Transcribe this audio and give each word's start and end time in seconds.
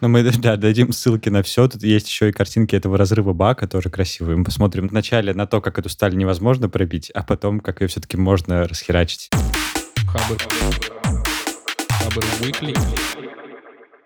Ну, 0.00 0.08
мы 0.08 0.22
да, 0.42 0.56
дадим 0.56 0.92
ссылки 0.92 1.28
на 1.28 1.42
все. 1.42 1.68
Тут 1.68 1.82
есть 1.82 2.08
еще 2.08 2.28
и 2.28 2.32
картинки 2.32 2.74
этого 2.74 2.96
разрыва 2.96 3.32
бака, 3.32 3.66
тоже 3.66 3.90
красивые. 3.90 4.36
Мы 4.36 4.44
посмотрим 4.44 4.88
вначале 4.88 5.34
на 5.34 5.46
то, 5.46 5.60
как 5.60 5.78
эту 5.78 5.88
сталь 5.88 6.16
невозможно 6.16 6.68
пробить, 6.68 7.10
а 7.10 7.22
потом, 7.22 7.60
как 7.60 7.80
ее 7.80 7.88
все-таки 7.88 8.16
можно 8.16 8.66
расхерачить. 8.66 9.28
Хабр. 10.06 10.38
Хабр 11.90 12.24
Weekly. 12.40 12.76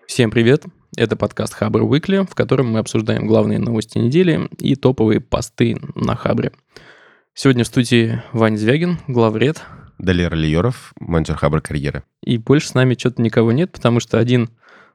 Всем 0.07 0.31
привет! 0.31 0.63
Это 0.95 1.15
подкаст 1.15 1.53
Хабр 1.53 1.83
Weekly, 1.83 2.25
в 2.27 2.33
котором 2.33 2.71
мы 2.71 2.79
обсуждаем 2.79 3.27
главные 3.27 3.59
новости 3.59 3.97
недели 3.97 4.49
и 4.59 4.75
топовые 4.75 5.19
посты 5.19 5.77
на 5.95 6.15
Хабре. 6.15 6.53
Сегодня 7.33 7.63
в 7.63 7.67
студии 7.67 8.21
Ваня 8.31 8.57
Звягин, 8.57 8.97
главред. 9.07 9.61
Далер 9.99 10.33
Лиеров, 10.33 10.93
менеджер 10.99 11.35
Хабр 11.35 11.61
карьеры. 11.61 12.03
И 12.23 12.37
больше 12.37 12.69
с 12.69 12.73
нами 12.73 12.95
что-то 12.97 13.21
никого 13.21 13.51
нет, 13.51 13.71
потому 13.71 13.99
что 13.99 14.17
один 14.17 14.49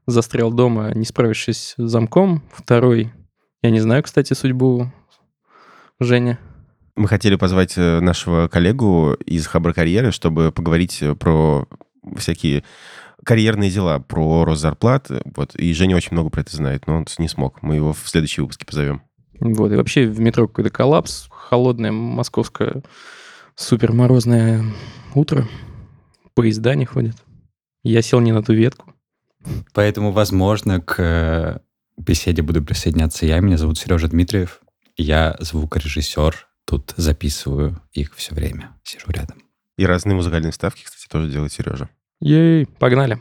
застрял 0.07 0.53
дома, 0.53 0.93
не 0.95 1.05
справившись 1.05 1.75
с 1.77 1.89
замком. 1.89 2.43
Второй, 2.53 3.13
я 3.63 3.71
не 3.71 3.81
знаю, 3.81 4.03
кстати, 4.03 4.35
судьбу 4.35 4.93
Женя. 6.00 6.39
Мы 6.94 7.08
хотели 7.08 7.36
позвать 7.36 7.75
э, 7.77 8.00
нашего 8.00 8.49
коллегу 8.49 9.14
из 9.25 9.46
Хабр 9.46 9.72
карьеры, 9.72 10.13
чтобы 10.13 10.53
поговорить 10.53 11.00
э, 11.00 11.14
про 11.14 11.67
всякие 12.17 12.64
карьерные 13.25 13.71
дела, 13.71 13.99
про 13.99 14.44
рост 14.44 14.61
зарплат. 14.61 15.08
Вот. 15.36 15.54
И 15.54 15.72
Женя 15.72 15.96
очень 15.96 16.13
много 16.13 16.29
про 16.29 16.43
это 16.43 16.55
знает, 16.55 16.86
но 16.86 16.96
он 16.96 17.07
не 17.19 17.29
смог. 17.29 17.63
Мы 17.63 17.77
его 17.77 17.93
в 17.93 18.08
следующий 18.08 18.43
выпуске 18.43 18.66
позовем. 18.66 19.03
Вот, 19.41 19.72
и 19.72 19.77
вообще 19.77 20.07
в 20.07 20.21
метро 20.21 20.46
какой-то 20.46 20.71
коллапс. 20.71 21.29
Холодное 21.30 21.93
московское 21.93 22.82
супер 23.55 23.93
морозное 23.93 24.64
утро. 25.14 25.49
Поезда 26.35 26.75
не 26.75 26.85
ходят. 26.85 27.16
Я 27.82 28.03
сел 28.03 28.21
не 28.21 28.32
на 28.32 28.43
ту 28.43 28.53
ветку. 28.53 28.92
Поэтому, 29.73 30.13
возможно, 30.13 30.81
к 30.81 30.96
э, 30.99 31.59
беседе 31.96 32.42
буду 32.42 32.62
присоединяться 32.62 33.27
я. 33.27 33.41
Меня 33.41 33.56
зовут 33.56 33.78
Сережа 33.78 34.09
Дмитриев. 34.09 34.61
Я 34.97 35.36
звукорежиссер. 35.41 36.48
Тут 36.64 36.94
записываю 36.97 37.81
их 37.92 38.14
все 38.14 38.34
время. 38.34 38.77
Сижу 38.84 39.11
рядом. 39.11 39.39
И 39.77 39.86
разные 39.86 40.14
музыкальные 40.14 40.53
вставки, 40.53 40.84
кстати, 40.84 41.08
тоже 41.08 41.28
делает 41.28 41.53
Сережа. 41.53 41.89
Ей, 42.20 42.66
погнали. 42.66 43.20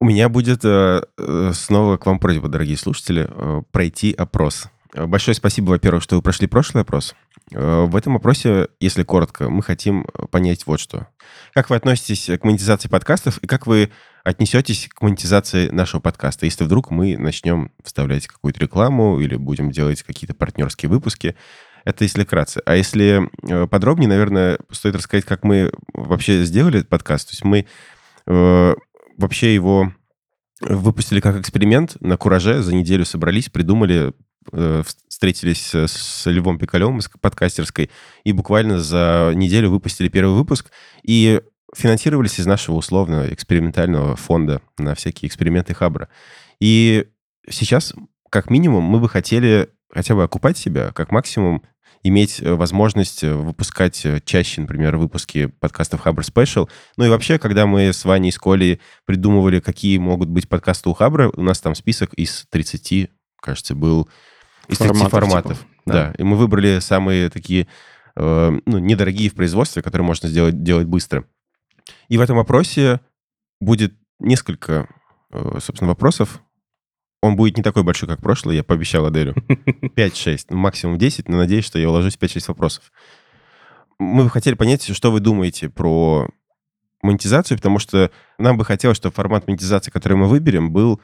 У 0.00 0.06
меня 0.06 0.28
будет 0.28 0.64
э, 0.64 1.02
э, 1.16 1.52
снова 1.54 1.96
к 1.96 2.06
вам 2.06 2.18
просьба, 2.18 2.48
дорогие 2.48 2.76
слушатели, 2.76 3.28
э, 3.28 3.62
пройти 3.70 4.12
опрос. 4.12 4.66
Большое 4.94 5.34
спасибо, 5.34 5.70
во-первых, 5.70 6.02
что 6.02 6.16
вы 6.16 6.22
прошли 6.22 6.46
прошлый 6.46 6.82
опрос. 6.82 7.16
Э, 7.52 7.84
в 7.84 7.96
этом 7.96 8.16
опросе, 8.16 8.68
если 8.78 9.02
коротко, 9.02 9.50
мы 9.50 9.62
хотим 9.62 10.06
понять 10.30 10.66
вот 10.66 10.78
что. 10.78 11.08
Как 11.52 11.68
вы 11.68 11.76
относитесь 11.76 12.30
к 12.38 12.44
монетизации 12.44 12.88
подкастов 12.88 13.38
и 13.38 13.46
как 13.48 13.66
вы 13.66 13.90
отнесетесь 14.22 14.88
к 14.88 15.02
монетизации 15.02 15.68
нашего 15.68 16.00
подкаста, 16.00 16.46
если 16.46 16.64
вдруг 16.64 16.90
мы 16.90 17.16
начнем 17.18 17.72
вставлять 17.82 18.26
какую-то 18.26 18.60
рекламу 18.60 19.20
или 19.20 19.36
будем 19.36 19.70
делать 19.70 20.02
какие-то 20.02 20.34
партнерские 20.34 20.88
выпуски. 20.88 21.36
Это 21.84 22.04
если 22.04 22.24
вкратце. 22.24 22.62
А 22.64 22.76
если 22.76 23.28
э, 23.42 23.66
подробнее, 23.66 24.08
наверное, 24.08 24.58
стоит 24.70 24.94
рассказать, 24.94 25.24
как 25.24 25.44
мы 25.44 25.72
вообще 25.92 26.44
сделали 26.44 26.78
этот 26.78 26.88
подкаст. 26.88 27.28
То 27.28 27.32
есть 27.32 27.44
мы 27.44 27.66
э, 28.26 28.74
вообще 29.18 29.54
его 29.54 29.92
выпустили 30.60 31.20
как 31.20 31.36
эксперимент 31.36 32.00
на 32.00 32.16
Кураже, 32.16 32.62
за 32.62 32.74
неделю 32.74 33.04
собрались, 33.04 33.50
придумали, 33.50 34.08
э, 34.08 34.12
встретились 35.08 35.74
с 35.74 36.26
Львом 36.26 36.58
Пикалевым 36.58 36.98
из 36.98 37.08
подкастерской 37.20 37.90
и 38.24 38.32
буквально 38.32 38.80
за 38.80 39.32
неделю 39.34 39.70
выпустили 39.70 40.08
первый 40.08 40.34
выпуск. 40.34 40.70
И 41.02 41.40
финансировались 41.74 42.38
из 42.38 42.46
нашего 42.46 42.76
условного 42.76 43.32
экспериментального 43.32 44.16
фонда 44.16 44.62
на 44.78 44.94
всякие 44.94 45.28
эксперименты 45.28 45.74
Хабра. 45.74 46.08
И 46.60 47.06
сейчас, 47.48 47.94
как 48.30 48.50
минимум, 48.50 48.84
мы 48.84 49.00
бы 49.00 49.08
хотели 49.08 49.68
хотя 49.92 50.14
бы 50.14 50.22
окупать 50.24 50.56
себя, 50.56 50.92
как 50.92 51.10
максимум 51.10 51.62
иметь 52.02 52.40
э, 52.40 52.54
возможность 52.54 53.24
э, 53.24 53.34
выпускать 53.34 54.04
э, 54.04 54.20
чаще, 54.24 54.60
например, 54.60 54.96
выпуски 54.96 55.46
подкастов 55.46 56.00
Хабр 56.00 56.22
Special. 56.22 56.68
Ну 56.96 57.06
и 57.06 57.08
вообще, 57.08 57.38
когда 57.38 57.66
мы 57.66 57.92
с 57.92 58.04
Ваней 58.04 58.28
и 58.28 58.32
с 58.32 58.38
Колей 58.38 58.80
придумывали, 59.06 59.60
какие 59.60 59.98
могут 59.98 60.28
быть 60.28 60.48
подкасты 60.48 60.90
у 60.90 60.94
Хабра, 60.94 61.30
у 61.34 61.42
нас 61.42 61.60
там 61.60 61.74
список 61.74 62.12
из 62.14 62.46
30, 62.50 63.10
кажется, 63.40 63.74
был 63.74 64.08
из 64.68 64.78
30 64.78 64.96
форматов. 64.96 65.10
форматов 65.10 65.58
типа, 65.58 65.70
да. 65.86 65.92
да, 65.92 66.14
и 66.18 66.22
мы 66.22 66.36
выбрали 66.36 66.78
самые 66.78 67.30
такие 67.30 67.66
э, 68.16 68.58
ну, 68.64 68.78
недорогие 68.78 69.30
в 69.30 69.34
производстве, 69.34 69.82
которые 69.82 70.06
можно 70.06 70.28
сделать 70.28 70.62
делать 70.62 70.86
быстро. 70.86 71.24
И 72.08 72.18
в 72.18 72.20
этом 72.20 72.38
опросе 72.38 73.00
будет 73.60 73.94
несколько, 74.18 74.88
э, 75.32 75.58
собственно, 75.60 75.90
вопросов. 75.90 76.40
Он 77.22 77.36
будет 77.36 77.56
не 77.56 77.62
такой 77.62 77.82
большой, 77.82 78.08
как 78.08 78.20
прошлый, 78.20 78.56
я 78.56 78.64
пообещал 78.64 79.06
Аделю. 79.06 79.34
5-6, 79.96 80.46
ну, 80.50 80.56
максимум 80.58 80.98
10, 80.98 81.28
но 81.28 81.38
надеюсь, 81.38 81.64
что 81.64 81.78
я 81.78 81.88
уложусь 81.88 82.16
в 82.16 82.20
5-6 82.20 82.44
вопросов. 82.48 82.92
Мы 83.98 84.24
бы 84.24 84.30
хотели 84.30 84.54
понять, 84.54 84.94
что 84.94 85.10
вы 85.10 85.20
думаете 85.20 85.70
про 85.70 86.28
монетизацию, 87.02 87.58
потому 87.58 87.78
что 87.78 88.10
нам 88.38 88.56
бы 88.56 88.64
хотелось, 88.64 88.96
чтобы 88.96 89.14
формат 89.14 89.46
монетизации, 89.46 89.90
который 89.90 90.16
мы 90.16 90.26
выберем, 90.26 90.72
был 90.72 91.00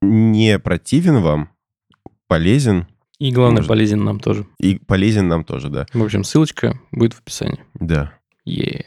не 0.00 0.58
противен 0.58 1.20
вам, 1.20 1.51
полезен. 2.32 2.86
И 3.18 3.30
главное, 3.30 3.56
может, 3.56 3.68
полезен 3.68 4.04
нам 4.04 4.18
тоже. 4.18 4.46
И 4.58 4.78
полезен 4.78 5.28
нам 5.28 5.44
тоже, 5.44 5.68
да. 5.68 5.86
В 5.92 6.02
общем, 6.02 6.24
ссылочка 6.24 6.80
будет 6.90 7.12
в 7.12 7.18
описании. 7.18 7.60
Да. 7.74 8.14
Yeah. 8.48 8.86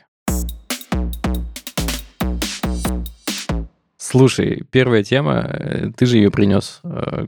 Слушай, 3.98 4.64
первая 4.72 5.04
тема, 5.04 5.46
э, 5.48 5.92
ты 5.96 6.08
же 6.08 6.18
ее 6.18 6.32
принес. 6.32 6.80
Э, 6.84 7.28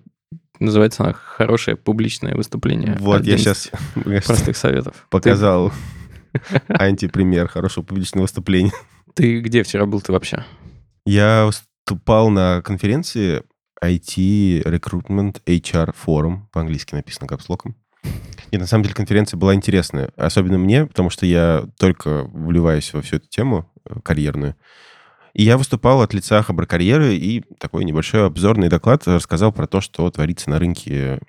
называется 0.59 1.03
она 1.03 1.13
«Хорошее 1.13 1.77
публичное 1.77 2.33
выступление». 2.33 2.97
Вот, 2.99 3.23
я 3.25 3.37
сейчас... 3.37 3.69
Простых 4.25 4.57
советов. 4.57 5.05
Показал 5.11 5.71
антипример 6.67 7.47
хорошего 7.47 7.83
публичного 7.83 8.23
выступления. 8.23 8.73
Ты 9.13 9.39
где 9.41 9.61
вчера 9.61 9.85
был 9.85 10.01
ты 10.01 10.11
вообще? 10.11 10.45
Я 11.05 11.45
выступал 11.45 12.31
на 12.31 12.63
конференции 12.63 13.43
IT 13.83 14.63
Recruitment 14.63 15.41
HR 15.45 15.93
Forum, 16.05 16.41
по-английски 16.51 16.95
написано 16.95 17.27
капслоком. 17.27 17.75
И 18.51 18.57
на 18.57 18.65
самом 18.65 18.83
деле 18.83 18.95
конференция 18.95 19.37
была 19.37 19.53
интересная, 19.53 20.11
особенно 20.15 20.57
мне, 20.57 20.85
потому 20.85 21.09
что 21.09 21.25
я 21.25 21.65
только 21.77 22.23
вливаюсь 22.23 22.93
во 22.93 23.01
всю 23.01 23.17
эту 23.17 23.27
тему 23.27 23.69
э, 23.85 23.99
карьерную. 24.03 24.55
И 25.33 25.43
я 25.43 25.57
выступал 25.57 26.01
от 26.01 26.13
лица 26.13 26.41
Хабр-карьеры 26.41 27.15
и 27.15 27.43
такой 27.59 27.85
небольшой 27.85 28.25
обзорный 28.25 28.69
доклад 28.69 29.05
рассказал 29.07 29.51
про 29.51 29.67
то, 29.67 29.81
что 29.81 30.09
творится 30.09 30.49
на 30.49 30.57
рынке 30.57 31.19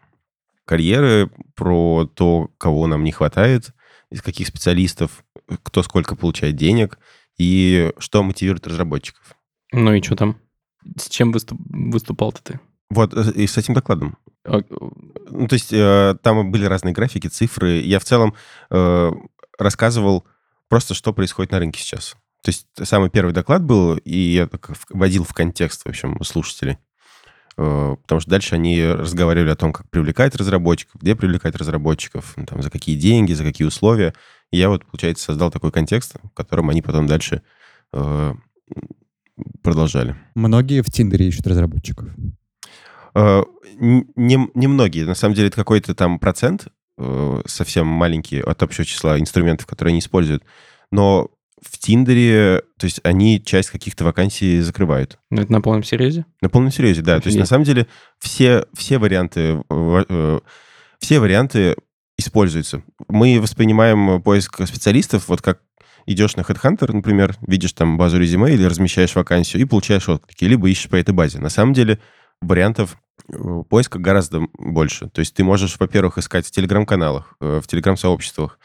карьеры, 0.65 1.31
про 1.55 2.07
то, 2.15 2.51
кого 2.57 2.87
нам 2.87 3.05
не 3.05 3.13
хватает, 3.13 3.75
из 4.11 4.23
каких 4.23 4.47
специалистов, 4.47 5.25
кто 5.63 5.83
сколько 5.83 6.17
получает 6.17 6.57
денег 6.57 6.99
и 7.37 7.93
что 7.99 8.23
мотивирует 8.23 8.67
разработчиков. 8.67 9.35
Ну 9.73 9.93
и 9.93 10.03
что 10.03 10.17
там? 10.17 10.39
С 10.97 11.09
чем 11.09 11.33
выступ... 11.33 11.59
выступал-то 11.69 12.43
ты? 12.43 12.61
Вот, 12.91 13.15
э, 13.15 13.33
и 13.33 13.47
с 13.47 13.57
этим 13.57 13.75
докладом. 13.75 14.17
А... 14.45 14.61
Ну, 15.31 15.47
то 15.47 15.55
есть 15.55 15.73
э, 15.73 16.17
там 16.23 16.51
были 16.51 16.65
разные 16.65 16.95
графики, 16.95 17.27
цифры. 17.27 17.81
Я 17.81 17.99
в 17.99 18.05
целом 18.05 18.35
э, 18.71 19.13
рассказывал 19.59 20.27
просто, 20.69 20.95
что 20.95 21.13
происходит 21.13 21.53
на 21.53 21.59
рынке 21.59 21.81
сейчас. 21.81 22.17
То 22.43 22.51
есть 22.51 22.67
самый 22.83 23.11
первый 23.11 23.33
доклад 23.33 23.63
был, 23.63 23.97
и 23.97 24.17
я 24.17 24.47
так 24.47 24.71
вводил 24.91 25.25
в 25.25 25.35
контекст, 25.35 25.83
в 25.83 25.89
общем, 25.89 26.23
слушателей. 26.23 26.79
Э, 27.59 27.97
потому 28.03 28.21
что 28.21 28.31
дальше 28.31 28.55
они 28.55 28.85
разговаривали 28.85 29.51
о 29.51 29.57
том, 29.57 29.73
как 29.73 29.91
привлекать 29.91 30.37
разработчиков, 30.37 31.01
где 31.01 31.17
привлекать 31.17 31.57
разработчиков, 31.57 32.35
ну, 32.37 32.47
там, 32.47 32.63
за 32.63 32.71
какие 32.71 32.97
деньги, 32.97 33.33
за 33.33 33.45
какие 33.45 33.67
условия. 33.67 34.15
И 34.51 34.59
я 34.59 34.69
вот, 34.69 34.87
получается, 34.87 35.25
создал 35.25 35.51
такой 35.51 35.73
контекст, 35.73 36.15
в 36.23 36.35
котором 36.35 36.71
они 36.71 36.81
потом 36.81 37.07
дальше 37.07 37.43
э, 37.93 38.35
продолжали. 39.63 40.17
Многие 40.35 40.83
в 40.83 40.87
Тиндере 40.87 41.29
ищут 41.29 41.47
разработчиков? 41.47 42.09
Э, 43.15 43.43
не, 43.79 44.49
не 44.55 44.67
многие. 44.67 45.05
На 45.05 45.15
самом 45.15 45.35
деле 45.35 45.49
это 45.49 45.57
какой-то 45.57 45.95
там 45.95 46.19
процент, 46.19 46.69
э, 46.99 47.43
совсем 47.47 47.87
маленький 47.87 48.41
от 48.41 48.63
общего 48.63 48.85
числа 48.85 49.19
инструментов, 49.19 49.67
которые 49.67 49.93
они 49.93 50.01
используют. 50.01 50.45
Но 50.91 51.31
в 51.61 51.79
Тиндере, 51.79 52.63
то 52.79 52.85
есть 52.85 53.01
они 53.03 53.43
часть 53.45 53.71
каких-то 53.71 54.05
вакансий 54.05 54.61
закрывают. 54.61 55.19
Ну, 55.31 55.43
это 55.43 55.53
на 55.53 55.61
полном 55.61 55.83
серьезе? 55.83 56.25
На 56.41 56.49
полном 56.49 56.71
серьезе, 56.71 57.03
да. 57.03 57.15
Офигеть. 57.15 57.25
То 57.25 57.29
есть 57.29 57.39
на 57.39 57.47
самом 57.47 57.65
деле 57.65 57.87
все, 58.19 58.67
все 58.75 58.99
варианты 58.99 59.63
э, 59.71 60.41
все 61.01 61.21
варианты 61.21 61.77
используются. 62.17 62.83
Мы 63.09 63.41
воспринимаем 63.41 64.21
поиск 64.23 64.67
специалистов 64.67 65.29
вот 65.29 65.41
как 65.43 65.61
идешь 66.09 66.37
на 66.37 66.41
HeadHunter, 66.41 66.91
например, 66.91 67.37
видишь 67.47 67.75
там 67.75 67.99
базу 67.99 68.19
резюме 68.19 68.55
или 68.55 68.65
размещаешь 68.65 69.15
вакансию 69.15 69.63
и 69.63 69.67
получаешь 69.67 70.09
отклики, 70.09 70.45
либо 70.45 70.69
ищешь 70.69 70.89
по 70.89 70.97
этой 70.97 71.13
базе. 71.13 71.39
На 71.39 71.51
самом 71.51 71.75
деле 71.75 71.99
вариантов 72.41 72.97
э, 73.31 73.63
поиска 73.69 73.99
гораздо 73.99 74.47
больше. 74.59 75.11
То 75.11 75.21
есть 75.21 75.35
ты 75.35 75.45
можешь, 75.45 75.79
во-первых, 75.79 76.17
искать 76.17 76.47
в 76.47 76.51
телеграм-каналах, 76.51 77.35
э, 77.41 77.61
в 77.63 77.67
телеграм-сообществах, 77.67 78.59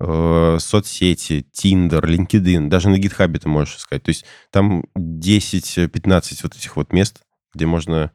э, 0.00 0.56
соцсети, 0.58 1.46
Tinder, 1.56 2.02
LinkedIn, 2.02 2.68
даже 2.68 2.88
на 2.88 2.96
GitHub 2.96 3.38
ты 3.38 3.48
можешь 3.48 3.76
искать. 3.76 4.02
То 4.02 4.08
есть 4.08 4.24
там 4.50 4.84
10-15 4.96 6.40
вот 6.42 6.56
этих 6.56 6.74
вот 6.74 6.92
мест, 6.92 7.20
где 7.54 7.66
можно 7.66 8.10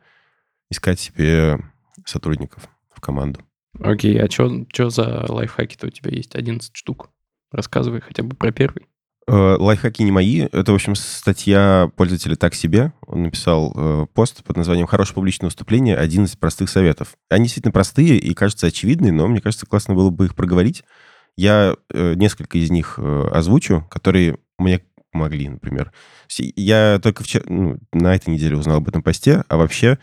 искать 0.69 0.99
себе 0.99 1.57
сотрудников 2.05 2.67
в 2.93 2.99
команду. 2.99 3.39
Окей, 3.79 4.21
а 4.21 4.29
что 4.29 4.89
за 4.89 5.25
лайфхаки-то 5.29 5.87
у 5.87 5.89
тебя 5.89 6.11
есть? 6.11 6.35
11 6.35 6.75
штук. 6.75 7.09
Рассказывай 7.53 8.01
хотя 8.01 8.23
бы 8.23 8.35
про 8.35 8.51
первый. 8.51 8.87
Э, 9.25 9.55
лайфхаки 9.57 10.03
не 10.03 10.11
мои. 10.11 10.41
Это, 10.51 10.71
в 10.71 10.75
общем, 10.75 10.95
статья 10.95 11.89
пользователя 11.95 12.35
«Так 12.35 12.55
себе». 12.55 12.91
Он 13.07 13.23
написал 13.23 13.73
э, 13.75 14.07
пост 14.13 14.43
под 14.43 14.57
названием 14.57 14.87
«Хорошее 14.87 15.15
публичное 15.15 15.47
выступление. 15.47 15.95
11 15.95 16.37
простых 16.39 16.69
советов». 16.69 17.15
Они 17.29 17.45
действительно 17.45 17.71
простые 17.71 18.17
и, 18.17 18.33
кажется, 18.33 18.67
очевидные, 18.67 19.13
но 19.13 19.27
мне 19.27 19.39
кажется, 19.39 19.65
классно 19.65 19.93
было 19.93 20.09
бы 20.09 20.25
их 20.25 20.35
проговорить. 20.35 20.83
Я 21.37 21.75
э, 21.89 22.15
несколько 22.15 22.57
из 22.57 22.69
них 22.69 22.95
э, 22.97 23.27
озвучу, 23.31 23.87
которые 23.89 24.39
мне 24.57 24.81
помогли, 25.11 25.47
например. 25.47 25.93
Я 26.37 26.99
только 27.01 27.23
вчера, 27.23 27.45
ну, 27.47 27.77
на 27.93 28.15
этой 28.15 28.31
неделе 28.31 28.57
узнал 28.57 28.77
об 28.77 28.89
этом 28.89 29.01
посте, 29.01 29.43
а 29.47 29.57
вообще 29.57 29.99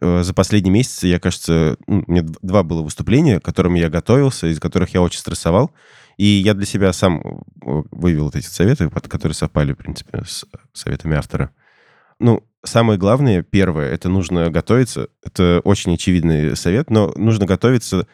э, 0.00 0.22
за 0.22 0.32
последний 0.32 0.70
месяц, 0.70 1.02
я, 1.02 1.18
кажется, 1.18 1.76
ну, 1.86 2.04
у 2.06 2.10
меня 2.10 2.24
два 2.42 2.62
было 2.62 2.82
выступления, 2.82 3.40
к 3.40 3.44
которым 3.44 3.74
я 3.74 3.88
готовился, 3.88 4.46
из 4.46 4.60
которых 4.60 4.94
я 4.94 5.02
очень 5.02 5.18
стрессовал. 5.18 5.72
И 6.20 6.42
я 6.44 6.52
для 6.52 6.66
себя 6.66 6.92
сам 6.92 7.22
э, 7.22 7.82
вывел 7.90 8.24
вот 8.24 8.36
эти 8.36 8.44
советы, 8.44 8.90
которые 8.90 9.34
совпали, 9.34 9.72
в 9.72 9.76
принципе, 9.76 10.22
с 10.26 10.44
советами 10.74 11.16
автора. 11.16 11.50
Ну, 12.18 12.46
самое 12.62 12.98
главное, 12.98 13.42
первое, 13.42 13.88
это 13.88 14.10
нужно 14.10 14.50
готовиться. 14.50 15.08
Это 15.24 15.62
очень 15.64 15.94
очевидный 15.94 16.54
совет, 16.58 16.90
но 16.90 17.10
нужно 17.16 17.46
готовиться, 17.46 18.06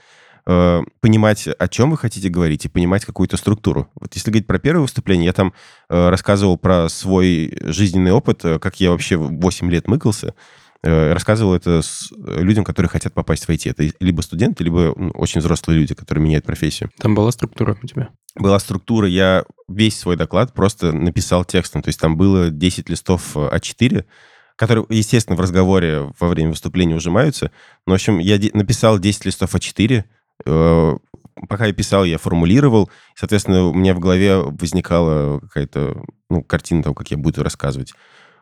э, 0.46 0.82
понимать, 1.00 1.48
о 1.48 1.66
чем 1.66 1.90
вы 1.90 1.98
хотите 1.98 2.28
говорить, 2.28 2.64
и 2.64 2.68
понимать 2.68 3.04
какую-то 3.04 3.36
структуру. 3.36 3.88
Вот 3.96 4.14
если 4.14 4.30
говорить 4.30 4.46
про 4.46 4.60
первое 4.60 4.82
выступление, 4.82 5.26
я 5.26 5.32
там 5.32 5.52
э, 5.88 6.08
рассказывал 6.08 6.58
про 6.58 6.88
свой 6.88 7.58
жизненный 7.60 8.12
опыт, 8.12 8.44
э, 8.44 8.60
как 8.60 8.78
я 8.78 8.92
вообще 8.92 9.16
8 9.16 9.68
лет 9.68 9.88
мыкался. 9.88 10.36
Э, 10.82 11.12
рассказывал 11.12 11.54
это 11.54 11.82
с 11.82 12.12
э, 12.12 12.42
людям, 12.42 12.64
которые 12.64 12.90
хотят 12.90 13.12
попасть 13.14 13.46
в 13.46 13.48
IT. 13.50 13.70
Это 13.70 13.90
либо 14.00 14.20
студенты, 14.20 14.64
либо 14.64 14.92
очень 15.14 15.40
взрослые 15.40 15.80
люди, 15.80 15.94
которые 15.94 16.24
меняют 16.24 16.44
профессию. 16.44 16.90
Там 16.98 17.14
была 17.14 17.32
структура 17.32 17.76
у 17.82 17.86
тебя? 17.86 18.10
Была 18.34 18.58
структура. 18.58 19.08
Я 19.08 19.44
весь 19.68 19.98
свой 19.98 20.16
доклад 20.16 20.52
просто 20.52 20.92
написал 20.92 21.44
текстом. 21.44 21.82
То 21.82 21.88
есть 21.88 22.00
там 22.00 22.16
было 22.16 22.50
10 22.50 22.88
листов 22.88 23.36
А4, 23.36 24.04
которые, 24.56 24.86
естественно, 24.90 25.36
в 25.36 25.40
разговоре 25.40 26.12
во 26.18 26.28
время 26.28 26.50
выступления 26.50 26.94
ужимаются. 26.94 27.50
Но, 27.86 27.92
в 27.92 27.94
общем, 27.94 28.18
я 28.18 28.38
написал 28.52 28.98
10 28.98 29.24
листов 29.24 29.54
А4, 29.54 30.04
пока 31.48 31.66
я 31.66 31.72
писал, 31.72 32.04
я 32.04 32.18
формулировал. 32.18 32.90
Соответственно, 33.14 33.66
у 33.66 33.74
меня 33.74 33.94
в 33.94 34.00
голове 34.00 34.36
возникала 34.36 35.40
какая-то 35.40 36.04
ну, 36.30 36.42
картина 36.42 36.82
того, 36.82 36.94
как 36.94 37.10
я 37.10 37.16
буду 37.16 37.42
рассказывать. 37.42 37.92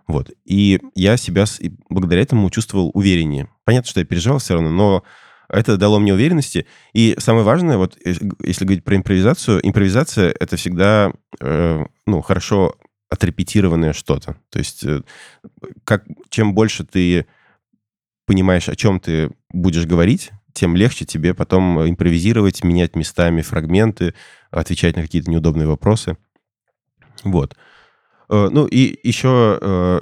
Вот. 0.06 0.30
И 0.44 0.80
я 0.94 1.16
себя 1.16 1.44
благодаря 1.88 2.22
этому 2.22 2.50
чувствовал 2.50 2.90
увереннее. 2.94 3.48
Понятно, 3.64 3.88
что 3.88 4.00
я 4.00 4.06
переживал 4.06 4.38
все 4.38 4.54
равно, 4.54 4.70
но 4.70 5.04
это 5.48 5.76
дало 5.76 5.98
мне 5.98 6.12
уверенности. 6.12 6.66
И 6.92 7.16
самое 7.18 7.44
важное, 7.44 7.78
вот 7.78 7.96
если 8.04 8.64
говорить 8.64 8.84
про 8.84 8.96
импровизацию, 8.96 9.60
импровизация— 9.66 10.34
это 10.40 10.56
всегда 10.56 11.12
э, 11.40 11.84
ну, 12.06 12.20
хорошо 12.22 12.76
отрепетированное 13.08 13.92
что-то. 13.92 14.36
То 14.50 14.58
есть 14.58 14.84
э, 14.84 15.02
как, 15.84 16.04
чем 16.28 16.54
больше 16.54 16.84
ты 16.84 17.26
понимаешь, 18.26 18.68
о 18.68 18.76
чем 18.76 19.00
ты 19.00 19.30
будешь 19.50 19.86
говорить, 19.86 20.30
тем 20.52 20.76
легче 20.76 21.04
тебе 21.04 21.34
потом 21.34 21.88
импровизировать, 21.88 22.64
менять 22.64 22.96
местами 22.96 23.42
фрагменты, 23.42 24.14
отвечать 24.50 24.96
на 24.96 25.02
какие-то 25.02 25.30
неудобные 25.30 25.66
вопросы. 25.66 26.16
Вот. 27.22 27.54
Э, 27.54 27.73
ну 28.28 28.66
и 28.66 28.98
еще 29.06 29.58
э, 29.60 30.00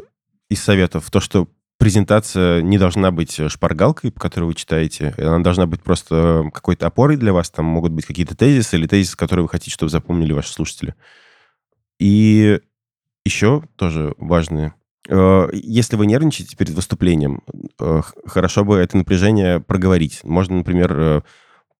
из 0.49 0.63
советов 0.63 1.11
то, 1.11 1.21
что 1.21 1.49
презентация 1.79 2.63
не 2.63 2.79
должна 2.79 3.11
быть 3.11 3.41
шпаргалкой, 3.49 4.13
по 4.13 4.21
которой 4.21 4.45
вы 4.45 4.55
читаете. 4.55 5.15
Она 5.19 5.41
должна 5.41 5.67
быть 5.67 5.83
просто 5.83 6.49
какой-то 6.55 6.87
опорой 6.87 7.17
для 7.17 7.33
вас. 7.33 7.51
Там 7.51 7.65
могут 7.65 7.93
быть 7.93 8.07
какие-то 8.07 8.37
тезисы 8.37 8.77
или 8.77 8.87
тезисы, 8.87 9.17
которые 9.17 9.43
вы 9.43 9.49
хотите, 9.49 9.73
чтобы 9.73 9.91
запомнили 9.91 10.33
ваши 10.33 10.53
слушатели. 10.53 10.95
И 11.99 12.61
еще 13.25 13.65
тоже 13.77 14.15
важные. 14.19 14.75
Э, 15.09 15.49
если 15.53 15.97
вы 15.97 16.07
нервничаете 16.07 16.57
перед 16.57 16.75
выступлением, 16.75 17.43
хорошо 18.27 18.65
бы 18.65 18.77
это 18.77 18.97
напряжение 18.97 19.59
проговорить. 19.59 20.21
Можно, 20.23 20.59
например, 20.59 21.25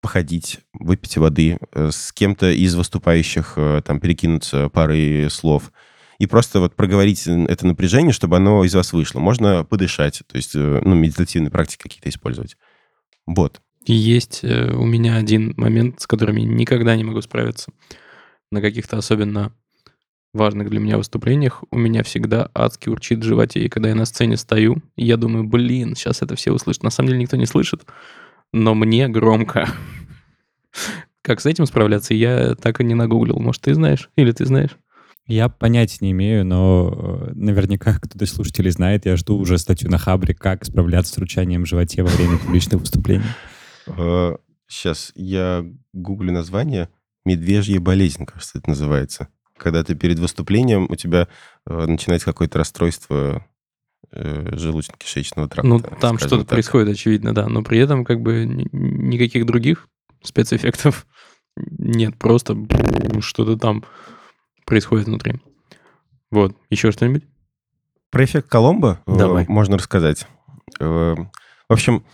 походить, 0.01 0.59
выпить 0.73 1.17
воды, 1.17 1.59
с 1.73 2.11
кем-то 2.13 2.51
из 2.51 2.75
выступающих 2.75 3.57
там 3.85 4.01
перекинуться 4.01 4.69
парой 4.69 5.31
слов– 5.31 5.71
и 6.19 6.27
просто 6.27 6.61
вот 6.61 6.75
проговорить 6.75 7.27
это 7.27 7.67
напряжение, 7.67 8.13
чтобы 8.13 8.37
оно 8.37 8.65
из 8.65 8.75
вас 8.75 8.93
вышло. 8.93 9.21
Можно 9.21 9.65
подышать, 9.65 10.23
то 10.27 10.37
есть, 10.37 10.55
э, 10.55 10.81
ну, 10.85 10.95
медитативные 10.95 11.51
практики 11.51 11.83
какие-то 11.83 12.09
использовать. 12.09 12.57
Вот. 13.27 13.61
Есть 13.85 14.41
э, 14.43 14.73
у 14.73 14.85
меня 14.85 15.17
один 15.17 15.55
момент, 15.57 16.01
с 16.01 16.07
которым 16.07 16.37
я 16.37 16.47
никогда 16.47 16.95
не 16.97 17.05
могу 17.05 17.21
справиться. 17.21 17.73
На 18.51 18.61
каких-то 18.61 18.99
особенно 18.99 19.53
важных 20.33 20.71
для 20.71 20.81
меня 20.81 20.97
выступлениях 20.97 21.63
у 21.71 21.79
меня 21.79 22.03
всегда 22.03 22.51
адски 22.55 22.89
урчит 22.89 23.21
в 23.21 23.25
животе. 23.25 23.61
И 23.65 23.69
когда 23.69 23.89
я 23.89 23.95
на 23.95 24.05
сцене 24.05 24.37
стою, 24.37 24.77
я 24.97 25.17
думаю, 25.17 25.45
блин, 25.45 25.95
сейчас 25.95 26.23
это 26.23 26.37
все 26.37 26.53
услышат. 26.53 26.83
На 26.83 26.91
самом 26.91 27.09
деле 27.09 27.21
никто 27.21 27.37
не 27.37 27.47
слышит, 27.47 27.85
но 28.53 28.75
мне 28.75 29.09
громко. 29.09 29.69
Как 31.23 31.41
с 31.41 31.47
этим 31.47 31.67
справляться, 31.67 32.15
я 32.15 32.55
так 32.55 32.81
и 32.81 32.85
не 32.85 32.95
нагуглил. 32.95 33.39
Может, 33.39 33.63
ты 33.63 33.75
знаешь? 33.75 34.11
Или 34.17 34.33
ты 34.33 34.45
знаешь? 34.45 34.77
Я 35.27 35.49
понятия 35.49 35.99
не 36.01 36.11
имею, 36.13 36.45
но 36.45 36.93
э, 36.93 37.33
наверняка 37.35 37.95
кто-то 37.99 38.25
из 38.25 38.33
слушателей 38.33 38.71
знает. 38.71 39.07
Я 39.07 39.17
жду 39.17 39.39
уже 39.39 39.59
статью 39.59 39.91
на 39.91 39.99
Хабре, 39.99 40.35
как 40.35 40.65
справляться 40.65 41.15
с 41.15 41.19
ручанием 41.19 41.63
в 41.63 41.67
животе 41.67 42.03
во 42.03 42.11
время 42.11 42.39
публичных 42.39 42.81
выступлений. 42.81 43.25
Сейчас 44.73 45.13
я 45.15 45.67
гуглю 45.93 46.33
название. 46.33 46.89
Медвежья 47.27 47.79
болезнь, 47.79 48.25
кажется, 48.25 48.59
это 48.59 48.71
называется. 48.71 49.29
Когда 49.59 49.85
ты 49.85 49.95
перед 49.95 50.19
выступлением, 50.19 50.87
у 50.89 50.97
тебя 50.97 51.29
э, 51.67 51.87
начинается 51.87 52.25
какое-то 52.25 52.59
расстройство 52.59 53.47
э, 54.11 54.57
желудочно-кишечного 54.57 55.49
тракта. 55.49 55.69
Ну, 55.69 55.79
там 55.79 56.19
что-то 56.19 56.47
происходит, 56.47 56.89
очевидно, 56.89 57.35
да. 57.35 57.49
Но 57.49 57.63
при 57.63 57.79
этом 57.79 58.05
как 58.07 58.23
бы 58.23 58.47
никаких 58.47 59.45
других 59.45 59.89
спецэффектов 60.23 61.07
нет. 61.57 62.17
Просто 62.19 62.57
что-то 63.21 63.59
там 63.59 63.85
происходит 64.65 65.07
внутри. 65.07 65.41
Вот. 66.31 66.57
Еще 66.71 66.91
что-нибудь? 66.93 67.25
Про 68.11 68.25
эффект 68.25 68.49
Коломбо 68.49 69.01
э, 69.07 69.17
Давай. 69.17 69.47
можно 69.49 69.79
рассказать. 69.79 70.27
Э, 70.81 71.15
в 71.17 71.73
общем, 71.73 72.05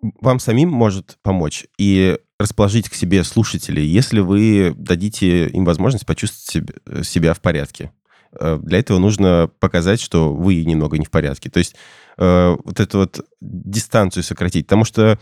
вам 0.00 0.38
самим 0.38 0.70
может 0.70 1.18
помочь 1.22 1.66
и 1.76 2.18
расположить 2.38 2.88
к 2.88 2.94
себе 2.94 3.24
слушателей, 3.24 3.84
если 3.84 4.20
вы 4.20 4.74
дадите 4.76 5.48
им 5.48 5.66
возможность 5.66 6.06
почувствовать 6.06 7.06
себя 7.06 7.34
в 7.34 7.40
порядке. 7.40 7.92
Э, 8.32 8.58
для 8.62 8.78
этого 8.78 8.98
нужно 8.98 9.50
показать, 9.60 10.00
что 10.00 10.32
вы 10.32 10.64
немного 10.64 10.96
не 10.96 11.04
в 11.04 11.10
порядке. 11.10 11.50
То 11.50 11.58
есть 11.58 11.76
вот 12.16 12.80
эту 12.80 12.98
вот 12.98 13.24
дистанцию 13.40 14.24
сократить. 14.24 14.66
Потому 14.66 14.84
что, 14.84 15.20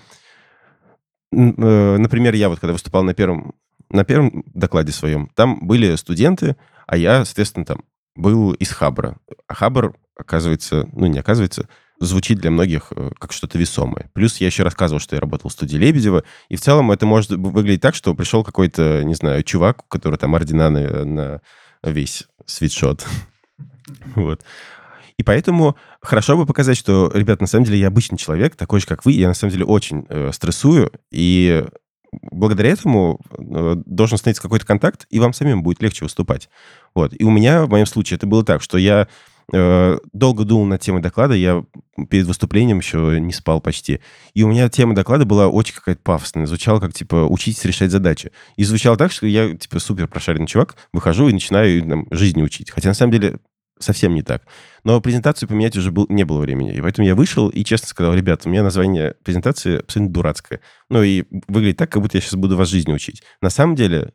например, 1.30 2.32
я 2.32 2.48
вот 2.48 2.58
когда 2.58 2.72
выступал 2.72 3.02
на 3.02 3.12
первом 3.12 3.54
на 3.90 4.04
первом 4.04 4.44
докладе 4.54 4.92
своем 4.92 5.30
там 5.34 5.66
были 5.66 5.94
студенты, 5.96 6.56
а 6.86 6.96
я, 6.96 7.24
соответственно, 7.24 7.64
там 7.64 7.84
был 8.14 8.52
из 8.52 8.70
Хабра. 8.70 9.18
А 9.46 9.54
Хабр, 9.54 9.94
оказывается, 10.16 10.88
ну, 10.92 11.06
не 11.06 11.18
оказывается, 11.18 11.68
звучит 11.98 12.38
для 12.38 12.50
многих 12.50 12.92
э, 12.94 13.10
как 13.18 13.32
что-то 13.32 13.58
весомое. 13.58 14.10
Плюс 14.12 14.38
я 14.38 14.46
еще 14.46 14.62
рассказывал, 14.62 15.00
что 15.00 15.16
я 15.16 15.20
работал 15.20 15.50
в 15.50 15.52
студии 15.52 15.76
Лебедева, 15.76 16.24
и 16.48 16.56
в 16.56 16.60
целом 16.60 16.90
это 16.90 17.06
может 17.06 17.30
выглядеть 17.30 17.80
так, 17.80 17.94
что 17.94 18.14
пришел 18.14 18.44
какой-то, 18.44 19.02
не 19.04 19.14
знаю, 19.14 19.42
чувак, 19.42 19.84
у 19.84 19.88
которого 19.88 20.18
там 20.18 20.34
ордена 20.34 20.70
на, 20.70 21.04
на 21.04 21.40
весь 21.82 22.26
свитшот. 22.44 23.06
Вот. 24.16 24.42
И 25.16 25.22
поэтому 25.22 25.76
хорошо 26.02 26.36
бы 26.36 26.44
показать, 26.44 26.76
что, 26.76 27.10
ребят, 27.14 27.40
на 27.40 27.46
самом 27.46 27.64
деле 27.64 27.78
я 27.78 27.86
обычный 27.86 28.18
человек, 28.18 28.56
такой 28.56 28.80
же, 28.80 28.86
как 28.86 29.04
вы, 29.04 29.12
я 29.12 29.28
на 29.28 29.34
самом 29.34 29.52
деле 29.52 29.64
очень 29.64 30.06
э, 30.08 30.32
стрессую, 30.32 30.90
и 31.12 31.64
благодаря 32.22 32.70
этому 32.70 33.20
э, 33.30 33.76
должен 33.86 34.18
становиться 34.18 34.42
какой-то 34.42 34.66
контакт, 34.66 35.06
и 35.10 35.18
вам 35.18 35.32
самим 35.32 35.62
будет 35.62 35.82
легче 35.82 36.04
выступать. 36.04 36.48
Вот. 36.94 37.12
И 37.18 37.24
у 37.24 37.30
меня, 37.30 37.64
в 37.64 37.70
моем 37.70 37.86
случае, 37.86 38.16
это 38.16 38.26
было 38.26 38.44
так, 38.44 38.62
что 38.62 38.78
я 38.78 39.08
э, 39.52 39.98
долго 40.12 40.44
думал 40.44 40.66
над 40.66 40.80
темой 40.80 41.02
доклада, 41.02 41.34
я 41.34 41.64
перед 42.08 42.26
выступлением 42.26 42.78
еще 42.78 43.18
не 43.20 43.32
спал 43.32 43.60
почти. 43.60 44.00
И 44.34 44.42
у 44.42 44.48
меня 44.48 44.68
тема 44.68 44.94
доклада 44.94 45.24
была 45.24 45.48
очень 45.48 45.74
какая-то 45.74 46.02
пафосная, 46.02 46.46
звучала 46.46 46.80
как, 46.80 46.92
типа, 46.92 47.26
учитесь 47.28 47.64
решать 47.64 47.90
задачи. 47.90 48.32
И 48.56 48.64
звучало 48.64 48.96
так, 48.96 49.12
что 49.12 49.26
я, 49.26 49.54
типа, 49.54 49.78
супер 49.78 50.08
прошаренный 50.08 50.46
чувак, 50.46 50.76
выхожу 50.92 51.28
и 51.28 51.32
начинаю 51.32 51.82
там, 51.82 52.06
жизни 52.10 52.42
учить. 52.42 52.70
Хотя, 52.70 52.88
на 52.88 52.94
самом 52.94 53.12
деле, 53.12 53.38
совсем 53.78 54.14
не 54.14 54.22
так. 54.22 54.42
Но 54.84 55.00
презентацию 55.00 55.48
поменять 55.48 55.76
уже 55.76 55.90
был, 55.90 56.06
не 56.08 56.24
было 56.24 56.40
времени. 56.40 56.74
И 56.74 56.80
поэтому 56.80 57.06
я 57.06 57.14
вышел 57.14 57.48
и 57.48 57.64
честно 57.64 57.88
сказал, 57.88 58.14
ребят, 58.14 58.42
у 58.44 58.48
меня 58.48 58.62
название 58.62 59.14
презентации 59.22 59.80
абсолютно 59.80 60.12
дурацкое. 60.12 60.60
Ну 60.88 61.02
и 61.02 61.24
выглядит 61.48 61.78
так, 61.78 61.90
как 61.90 62.02
будто 62.02 62.16
я 62.16 62.20
сейчас 62.20 62.34
буду 62.34 62.56
вас 62.56 62.68
жизни 62.68 62.92
учить. 62.92 63.22
На 63.40 63.50
самом 63.50 63.74
деле 63.74 64.12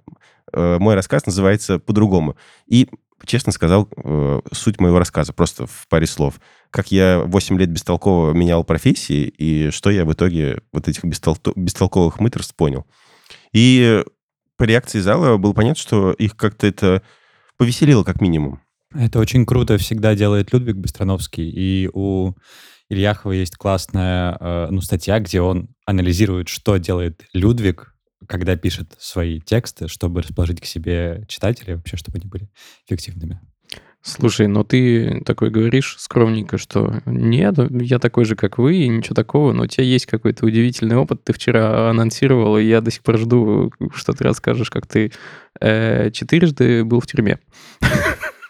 э, 0.53 0.77
мой 0.79 0.95
рассказ 0.95 1.25
называется 1.25 1.79
по-другому. 1.79 2.35
И 2.67 2.89
честно 3.25 3.51
сказал 3.51 3.87
э, 3.95 4.41
суть 4.51 4.79
моего 4.79 4.99
рассказа, 4.99 5.33
просто 5.33 5.67
в 5.67 5.87
паре 5.87 6.07
слов. 6.07 6.39
Как 6.69 6.91
я 6.91 7.19
8 7.25 7.59
лет 7.59 7.69
бестолково 7.69 8.33
менял 8.33 8.63
профессии, 8.63 9.27
и 9.27 9.69
что 9.71 9.89
я 9.89 10.05
в 10.05 10.13
итоге 10.13 10.61
вот 10.71 10.87
этих 10.87 11.03
бестол... 11.03 11.37
бестолковых 11.55 12.19
мыторств 12.19 12.55
понял. 12.55 12.85
И 13.51 14.03
по 14.57 14.63
реакции 14.63 14.99
зала 14.99 15.37
было 15.37 15.53
понятно, 15.53 15.81
что 15.81 16.13
их 16.13 16.35
как-то 16.35 16.67
это 16.67 17.03
повеселило 17.57 18.03
как 18.03 18.21
минимум. 18.21 18.61
Это 18.93 19.19
очень 19.19 19.45
круто 19.45 19.77
всегда 19.77 20.15
делает 20.15 20.51
Людвиг 20.53 20.77
Быстроновский. 20.77 21.49
И 21.49 21.89
у 21.93 22.33
Ильяхова 22.89 23.31
есть 23.31 23.55
классная 23.55 24.37
э, 24.39 24.67
ну, 24.69 24.81
статья, 24.81 25.19
где 25.19 25.41
он 25.41 25.69
анализирует, 25.85 26.49
что 26.49 26.77
делает 26.77 27.23
Людвиг, 27.33 27.95
когда 28.27 28.55
пишет 28.55 28.93
свои 28.99 29.39
тексты, 29.39 29.87
чтобы 29.87 30.21
расположить 30.21 30.61
к 30.61 30.65
себе 30.65 31.23
читателей, 31.27 31.75
вообще, 31.75 31.95
чтобы 31.95 32.17
они 32.17 32.27
были 32.27 32.49
эффективными. 32.85 33.39
Слушай, 34.03 34.47
но 34.47 34.63
ты 34.63 35.21
такой 35.25 35.51
говоришь 35.51 35.95
скромненько, 35.99 36.57
что 36.57 37.01
нет, 37.05 37.55
я 37.69 37.99
такой 37.99 38.25
же, 38.25 38.35
как 38.35 38.57
вы, 38.57 38.77
и 38.77 38.87
ничего 38.87 39.13
такого, 39.13 39.53
но 39.53 39.63
у 39.63 39.67
тебя 39.67 39.83
есть 39.83 40.07
какой-то 40.07 40.43
удивительный 40.43 40.95
опыт. 40.95 41.23
Ты 41.23 41.33
вчера 41.33 41.89
анонсировал, 41.91 42.57
и 42.57 42.63
я 42.63 42.81
до 42.81 42.89
сих 42.89 43.03
пор 43.03 43.19
жду, 43.19 43.71
что 43.93 44.13
ты 44.13 44.23
расскажешь, 44.23 44.71
как 44.71 44.87
ты 44.87 45.11
э, 45.59 46.09
четырежды 46.11 46.83
был 46.83 46.99
в 46.99 47.05
тюрьме. 47.05 47.39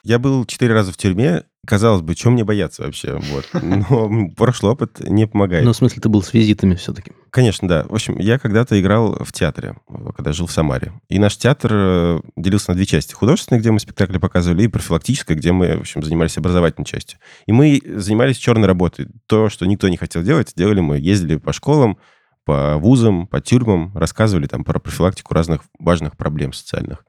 Я 0.03 0.20
был 0.20 0.46
четыре 0.46 0.74
раза 0.74 0.91
в 0.91 0.98
тюрьме. 0.98 1.43
Казалось 1.65 2.01
бы, 2.01 2.15
чем 2.15 2.34
мне 2.34 2.43
бояться 2.43 2.81
вообще? 2.81 3.20
Вот. 3.22 3.46
Но 3.53 4.29
прошлый 4.36 4.72
опыт 4.72 5.00
не 5.00 5.27
помогает. 5.27 5.63
Ну, 5.63 5.74
в 5.74 5.75
смысле, 5.75 6.01
ты 6.01 6.10
был 6.10 6.24
с 6.24 6.34
визитами 6.34 6.74
все-таки? 6.74 7.12
Конечно, 7.29 7.67
да. 7.67 7.86
В 7.88 7.93
общем, 7.93 8.17
я 8.17 8.39
когда-то 8.39 8.79
играл 8.81 9.24
в 9.24 9.31
театре, 9.31 9.75
когда 10.15 10.34
жил 10.34 10.48
в 10.48 10.51
Самаре. 10.51 10.91
И 11.08 11.20
наш 11.20 11.38
театр 11.38 11.72
э, 11.72 12.20
делился 12.36 12.72
на 12.72 12.75
две 12.75 12.88
части. 12.88 13.13
Художественная, 13.13 13.60
где 13.60 13.70
мы 13.70 13.79
спектакли 13.79 14.17
показывали, 14.17 14.63
и 14.63 14.67
профилактическая, 14.67 15.38
где 15.38 15.51
мы, 15.51 15.77
в 15.77 15.81
общем, 15.81 16.01
занимались 16.01 16.36
образовательной 16.36 16.86
частью. 16.86 17.20
И 17.46 17.51
мы 17.51 17.79
занимались 17.86 18.38
черной 18.38 18.67
работой. 18.67 19.08
То, 19.27 19.50
что 19.50 19.67
никто 19.67 19.88
не 19.88 19.98
хотел 19.98 20.24
делать, 20.24 20.53
делали 20.55 20.79
мы. 20.79 20.98
Ездили 20.98 21.36
по 21.36 21.53
школам, 21.53 22.00
по 22.43 22.77
вузам, 22.77 23.27
по 23.27 23.39
тюрьмам, 23.39 23.96
рассказывали 23.96 24.48
там 24.48 24.63
про 24.63 24.79
профилактику 24.79 25.36
разных 25.36 25.62
важных 25.77 26.17
проблем 26.17 26.53
социальных. 26.53 27.05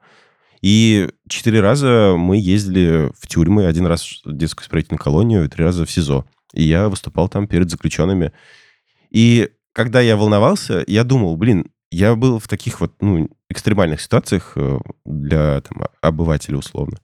И 0.63 1.09
четыре 1.27 1.59
раза 1.59 2.15
мы 2.17 2.37
ездили 2.37 3.11
в 3.19 3.27
тюрьмы, 3.27 3.67
один 3.67 3.85
раз 3.85 4.21
в 4.23 4.31
детскую 4.31 4.63
исправительную 4.63 4.99
колонию, 4.99 5.43
и 5.43 5.49
три 5.49 5.61
раза 5.61 5.85
в 5.85 5.91
СИЗО. 5.91 6.25
И 6.53 6.63
я 6.63 6.87
выступал 6.87 7.27
там 7.27 7.47
перед 7.47 7.69
заключенными. 7.69 8.31
И 9.11 9.49
когда 9.73 9.99
я 9.99 10.15
волновался, 10.15 10.81
я 10.87 11.03
думал, 11.03 11.35
блин, 11.35 11.65
я 11.91 12.15
был 12.15 12.39
в 12.39 12.47
таких 12.47 12.79
вот 12.79 12.93
ну, 13.01 13.29
экстремальных 13.49 13.99
ситуациях 13.99 14.53
э, 14.55 14.79
для 15.03 15.59
там, 15.61 15.83
обывателя 16.01 16.57
условно. 16.57 16.97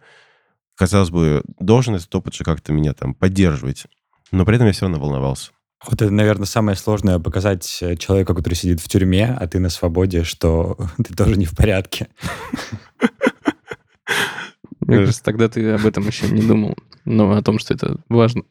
Казалось 0.76 1.10
бы, 1.10 1.44
должен 1.60 1.96
этот 1.96 2.16
опыт 2.16 2.36
же 2.36 2.46
как-то 2.46 2.72
меня 2.72 2.94
там 2.94 3.14
поддерживать. 3.14 3.88
Но 4.32 4.46
при 4.46 4.56
этом 4.56 4.68
я 4.68 4.74
все 4.74 4.86
равно 4.86 5.00
волновался. 5.00 5.52
Вот 5.86 6.02
это, 6.02 6.12
наверное, 6.12 6.46
самое 6.46 6.78
сложное 6.78 7.20
показать 7.20 7.80
э, 7.82 7.98
человеку, 7.98 8.34
который 8.34 8.54
сидит 8.54 8.80
в 8.80 8.88
тюрьме, 8.88 9.36
а 9.38 9.48
ты 9.48 9.60
на 9.60 9.70
свободе, 9.70 10.24
что 10.24 10.78
ты 10.98 11.14
тоже 11.14 11.36
не 11.36 11.46
в 11.46 11.56
порядке. 11.58 12.08
Мне 14.90 14.98
кажется, 15.00 15.24
тогда 15.24 15.48
ты 15.50 15.72
об 15.72 15.86
этом 15.86 16.06
еще 16.08 16.28
не 16.30 16.42
думал, 16.42 16.76
но 17.06 17.32
о 17.32 17.42
том, 17.42 17.60
что 17.60 17.74
это 17.74 17.98
важно. 18.10 18.44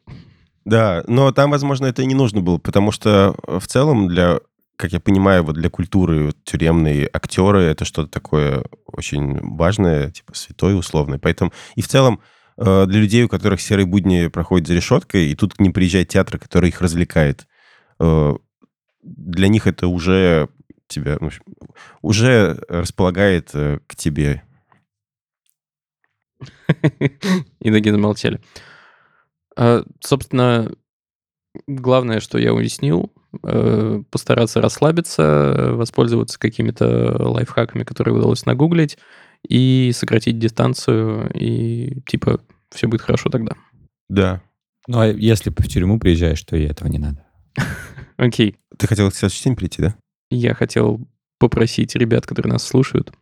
Да, 0.65 1.03
но 1.07 1.31
там, 1.31 1.51
возможно, 1.51 1.85
это 1.87 2.01
и 2.01 2.05
не 2.05 2.15
нужно 2.15 2.41
было, 2.41 2.57
потому 2.57 2.91
что 2.91 3.35
в 3.45 3.65
целом 3.67 4.07
для, 4.07 4.39
как 4.75 4.91
я 4.93 4.99
понимаю, 4.99 5.43
вот 5.43 5.55
для 5.55 5.69
культуры 5.69 6.31
тюремные 6.43 7.09
актеры 7.11 7.63
это 7.63 7.85
что-то 7.85 8.09
такое 8.09 8.63
очень 8.85 9.39
важное, 9.55 10.11
типа 10.11 10.35
святое 10.35 10.75
условное. 10.75 11.19
Поэтому 11.19 11.51
и 11.75 11.81
в 11.81 11.87
целом 11.87 12.21
э, 12.57 12.85
для 12.87 12.99
людей, 12.99 13.23
у 13.23 13.29
которых 13.29 13.61
серые 13.61 13.85
будни 13.85 14.27
проходят 14.27 14.67
за 14.67 14.75
решеткой, 14.75 15.31
и 15.31 15.35
тут 15.35 15.55
к 15.55 15.59
ним 15.59 15.73
приезжает 15.73 16.09
театр, 16.09 16.37
который 16.37 16.69
их 16.69 16.81
развлекает, 16.81 17.47
э, 17.99 18.35
для 19.01 19.47
них 19.47 19.65
это 19.65 19.87
уже 19.87 20.49
тебя, 20.87 21.17
уже 22.01 22.59
располагает 22.67 23.51
э, 23.53 23.79
к 23.87 23.95
тебе 23.95 24.43
И 27.59 27.69
ноги 27.69 27.89
замолчали. 27.89 28.39
А, 29.55 29.83
собственно, 29.99 30.71
главное, 31.67 32.19
что 32.19 32.37
я 32.37 32.53
уяснил, 32.53 33.11
э, 33.43 34.03
постараться 34.09 34.61
расслабиться, 34.61 35.71
воспользоваться 35.73 36.39
какими-то 36.39 37.15
лайфхаками, 37.19 37.83
которые 37.83 38.15
удалось 38.15 38.45
нагуглить, 38.45 38.97
и 39.47 39.91
сократить 39.93 40.39
дистанцию, 40.39 41.31
и 41.33 42.01
типа 42.05 42.41
все 42.71 42.87
будет 42.87 43.01
хорошо 43.01 43.29
тогда. 43.29 43.53
Да. 44.09 44.41
Ну, 44.87 44.99
а 44.99 45.07
если 45.07 45.49
в 45.49 45.67
тюрьму 45.67 45.99
приезжаешь, 45.99 46.41
то 46.43 46.55
и 46.55 46.63
этого 46.63 46.87
не 46.87 46.97
надо. 46.97 47.25
Окей. 48.17 48.57
Ты 48.77 48.87
хотел 48.87 49.11
сейчас 49.11 49.33
в 49.33 49.55
прийти, 49.55 49.81
да? 49.81 49.95
Я 50.31 50.53
хотел 50.53 51.07
попросить 51.37 51.95
ребят, 51.95 52.25
которые 52.25 52.53
нас 52.53 52.63
слушают, 52.63 53.13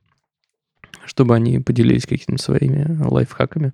чтобы 1.07 1.35
они 1.35 1.59
поделились 1.59 2.05
какими-то 2.05 2.43
своими 2.43 3.03
лайфхаками. 3.03 3.73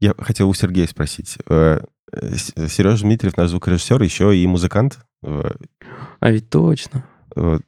Я 0.00 0.14
хотел 0.18 0.48
у 0.50 0.54
Сергея 0.54 0.86
спросить. 0.86 1.38
Э, 1.48 1.80
Сережа 2.12 3.02
Дмитриев, 3.02 3.36
наш 3.36 3.50
звукорежиссер, 3.50 4.02
еще 4.02 4.36
и 4.36 4.46
музыкант. 4.46 4.98
А 5.22 6.30
ведь 6.30 6.50
точно. 6.50 7.04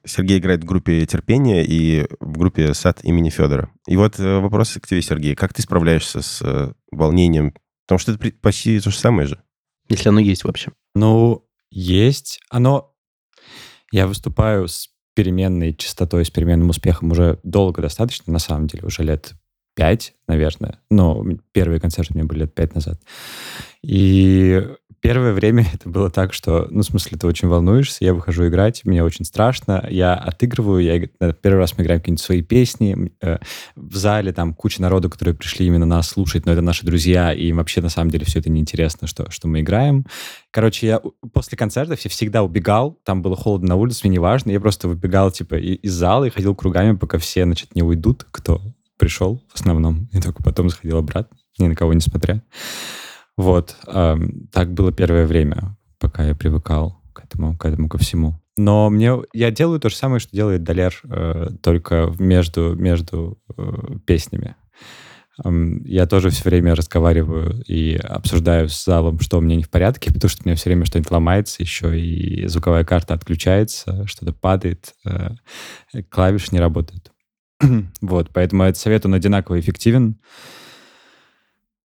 Сергей 0.05 0.39
играет 0.39 0.63
в 0.63 0.67
группе 0.67 1.05
«Терпение» 1.07 1.65
и 1.67 2.07
в 2.21 2.39
группе 2.39 2.73
«Сад 2.75 3.01
имени 3.03 3.31
Федора». 3.31 3.71
И 3.89 3.97
вот 3.97 4.21
э, 4.21 4.39
вопрос 4.39 4.79
к 4.81 4.87
тебе, 4.87 5.03
Сергей. 5.03 5.35
Как 5.35 5.53
ты 5.53 5.63
справляешься 5.63 6.23
с 6.23 6.41
э, 6.43 6.73
волнением? 6.93 7.53
Потому 7.87 7.99
что 7.99 8.13
это 8.13 8.33
почти 8.41 8.79
то 8.79 8.91
же 8.91 8.97
самое 8.97 9.27
же. 9.27 9.43
Если 9.89 10.09
оно 10.09 10.21
есть 10.21 10.45
вообще. 10.45 10.71
Ну, 10.95 11.49
есть. 11.71 12.41
Оно... 12.49 12.93
Я 13.91 14.07
выступаю 14.07 14.69
с 14.69 14.89
переменной 15.17 15.75
частотой, 15.75 16.27
с 16.27 16.31
переменным 16.31 16.69
успехом 16.69 17.11
уже 17.11 17.41
долго 17.43 17.81
достаточно, 17.81 18.33
на 18.33 18.39
самом 18.39 18.67
деле, 18.67 18.85
уже 18.85 19.03
лет 19.03 19.33
пять, 19.75 20.15
наверное. 20.29 20.79
Но 20.91 21.25
первые 21.53 21.81
концерты 21.81 22.13
у 22.13 22.17
меня 22.19 22.27
были 22.27 22.41
лет 22.41 22.55
пять 22.55 22.75
назад. 22.75 23.01
И 23.83 24.63
первое 25.07 25.33
время 25.33 25.65
это 25.73 25.89
было 25.89 26.11
так, 26.11 26.35
что, 26.35 26.67
ну, 26.71 26.83
в 26.83 26.85
смысле, 26.85 27.17
ты 27.17 27.27
очень 27.29 27.47
волнуешься, 27.47 28.05
я 28.05 28.13
выхожу 28.13 28.49
играть, 28.49 28.85
мне 28.85 29.05
очень 29.05 29.25
страшно, 29.25 29.87
я 29.89 30.15
отыгрываю, 30.15 30.83
я 30.83 31.33
первый 31.35 31.59
раз 31.59 31.79
мы 31.79 31.85
играем 31.85 32.01
какие-нибудь 32.01 32.25
свои 32.25 32.43
песни, 32.43 33.13
э, 33.23 33.39
в 33.77 33.97
зале 33.97 34.33
там 34.33 34.53
куча 34.53 34.83
народу, 34.83 35.09
которые 35.09 35.35
пришли 35.37 35.67
именно 35.67 35.87
нас 35.87 36.09
слушать, 36.09 36.45
но 36.45 36.53
это 36.53 36.61
наши 36.61 36.85
друзья, 36.85 37.33
и 37.33 37.47
им 37.47 37.59
вообще 37.59 37.81
на 37.81 37.89
самом 37.89 38.11
деле 38.11 38.25
все 38.25 38.41
это 38.41 38.51
неинтересно, 38.51 39.07
что, 39.07 39.31
что 39.31 39.47
мы 39.47 39.61
играем. 39.61 40.07
Короче, 40.51 40.89
я 40.89 41.01
после 41.33 41.57
концертов 41.57 42.01
я 42.01 42.11
всегда 42.11 42.43
убегал, 42.43 42.99
там 43.05 43.23
было 43.23 43.37
холодно 43.37 43.69
на 43.69 43.77
улице, 43.77 44.01
мне 44.03 44.13
не 44.13 44.19
важно, 44.19 44.51
я 44.51 44.59
просто 44.59 44.89
выбегал, 44.89 45.31
типа, 45.31 45.55
из 45.55 45.93
зала 45.93 46.25
и 46.25 46.31
ходил 46.31 46.57
кругами, 46.57 46.97
пока 46.97 47.19
все, 47.19 47.45
значит, 47.45 47.77
не 47.77 47.83
уйдут, 47.83 48.27
кто 48.33 48.61
пришел 48.99 49.41
в 49.53 49.55
основном, 49.55 50.09
и 50.13 50.21
только 50.21 50.43
потом 50.43 50.69
заходил 50.69 50.97
обратно, 50.97 51.37
ни 51.59 51.69
на 51.69 51.77
кого 51.77 51.93
не 51.93 52.01
смотря. 52.01 52.43
Вот. 53.37 53.77
Так 53.85 54.73
было 54.73 54.93
первое 54.93 55.27
время, 55.27 55.77
пока 55.99 56.25
я 56.25 56.35
привыкал 56.35 57.01
к 57.13 57.25
этому, 57.25 57.57
к 57.57 57.65
этому 57.65 57.89
ко 57.89 57.99
всему. 57.99 58.41
Но 58.57 58.89
мне 58.89 59.13
я 59.35 59.51
делаю 59.51 59.81
то 59.81 59.91
же 59.91 59.97
самое, 59.97 60.19
что 60.19 60.35
делает 60.35 60.63
Далер, 60.63 60.99
э, 61.05 61.49
только 61.63 62.13
между, 62.19 62.75
между 62.75 63.39
э, 63.57 63.63
песнями. 64.07 64.57
Эм, 65.45 65.85
я 65.85 66.07
тоже 66.07 66.31
все 66.31 66.45
время 66.45 66.75
разговариваю 66.75 67.63
и 67.67 67.97
обсуждаю 67.97 68.71
с 68.71 68.83
залом, 68.83 69.21
что 69.21 69.39
у 69.39 69.41
меня 69.43 69.57
не 69.57 69.63
в 69.63 69.69
порядке, 69.69 70.13
потому 70.13 70.31
что 70.31 70.43
у 70.43 70.49
меня 70.49 70.57
все 70.57 70.71
время 70.71 70.87
что-нибудь 70.87 71.11
ломается, 71.11 71.63
еще 71.63 72.01
и 72.01 72.47
звуковая 72.47 72.85
карта 72.85 73.13
отключается, 73.13 74.07
что-то 74.07 74.33
падает, 74.33 74.95
э, 75.05 75.33
клавиши 76.09 76.49
не 76.53 76.61
работают. 76.61 77.13
вот, 78.01 78.31
поэтому 78.33 78.63
этот 78.63 78.79
совет, 78.79 79.05
он 79.05 79.13
одинаково 79.13 79.61
эффективен. 79.61 80.19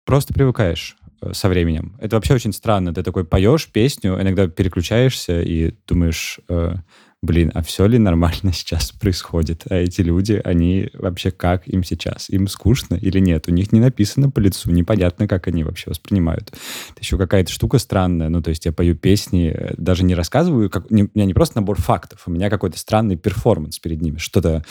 Просто 0.05 0.35
привыкаешь. 0.35 0.97
Э, 1.21 1.33
со 1.33 1.49
временем. 1.49 1.97
Это 1.99 2.17
вообще 2.17 2.35
очень 2.35 2.53
странно. 2.53 2.95
Ты 2.95 3.03
такой 3.03 3.25
поешь 3.25 3.69
песню, 3.69 4.21
иногда 4.21 4.47
переключаешься 4.47 5.43
и 5.43 5.75
думаешь, 5.87 6.39
э, 6.49 6.75
блин, 7.23 7.51
а 7.55 7.63
все 7.63 7.87
ли 7.87 7.99
нормально 7.99 8.53
сейчас 8.53 8.93
происходит? 8.93 9.65
А 9.69 9.75
эти 9.75 10.01
люди, 10.01 10.41
они 10.45 10.91
вообще 10.95 11.31
как 11.31 11.67
им 11.67 11.83
сейчас? 11.83 12.31
Им 12.31 12.47
скучно 12.47 12.95
или 12.95 13.19
нет? 13.19 13.49
У 13.49 13.51
них 13.51 13.73
не 13.73 13.81
написано 13.81 14.31
по 14.31 14.39
лицу, 14.39 14.71
непонятно, 14.71 15.27
как 15.27 15.49
они 15.49 15.65
вообще 15.65 15.91
воспринимают. 15.91 16.51
Это 16.51 17.01
еще 17.01 17.19
какая-то 17.19 17.51
штука 17.51 17.79
странная. 17.79 18.29
Ну, 18.29 18.41
то 18.41 18.51
есть 18.51 18.65
я 18.65 18.73
пою 18.73 18.95
песни, 18.95 19.53
э, 19.53 19.75
даже 19.77 20.05
не 20.05 20.15
рассказываю, 20.15 20.71
как, 20.71 20.91
не, 20.91 21.05
у 21.05 21.11
меня 21.15 21.27
не 21.27 21.35
просто 21.35 21.57
набор 21.57 21.81
фактов, 21.81 22.23
у 22.27 22.31
меня 22.31 22.49
какой-то 22.49 22.79
странный 22.79 23.17
перформанс 23.17 23.79
перед 23.79 24.01
ними, 24.01 24.19
что-то 24.19 24.65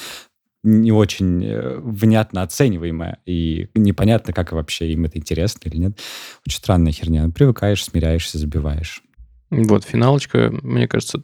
не 0.64 0.92
очень 0.92 1.46
э, 1.46 1.78
внятно 1.80 2.42
оцениваемое, 2.42 3.20
и 3.26 3.70
непонятно, 3.76 4.34
как 4.34 4.52
вообще 4.52 4.92
им 4.92 5.06
это 5.06 5.18
интересно 5.18 5.70
или 5.70 5.78
нет. 5.78 6.00
Очень 6.46 6.58
странная 6.58 6.92
херня. 6.92 7.30
Привыкаешь, 7.30 7.84
смиряешься, 7.84 8.38
забиваешь. 8.38 9.04
Вот, 9.50 9.86
финалочка, 9.86 10.50
мне 10.62 10.88
кажется, 10.88 11.24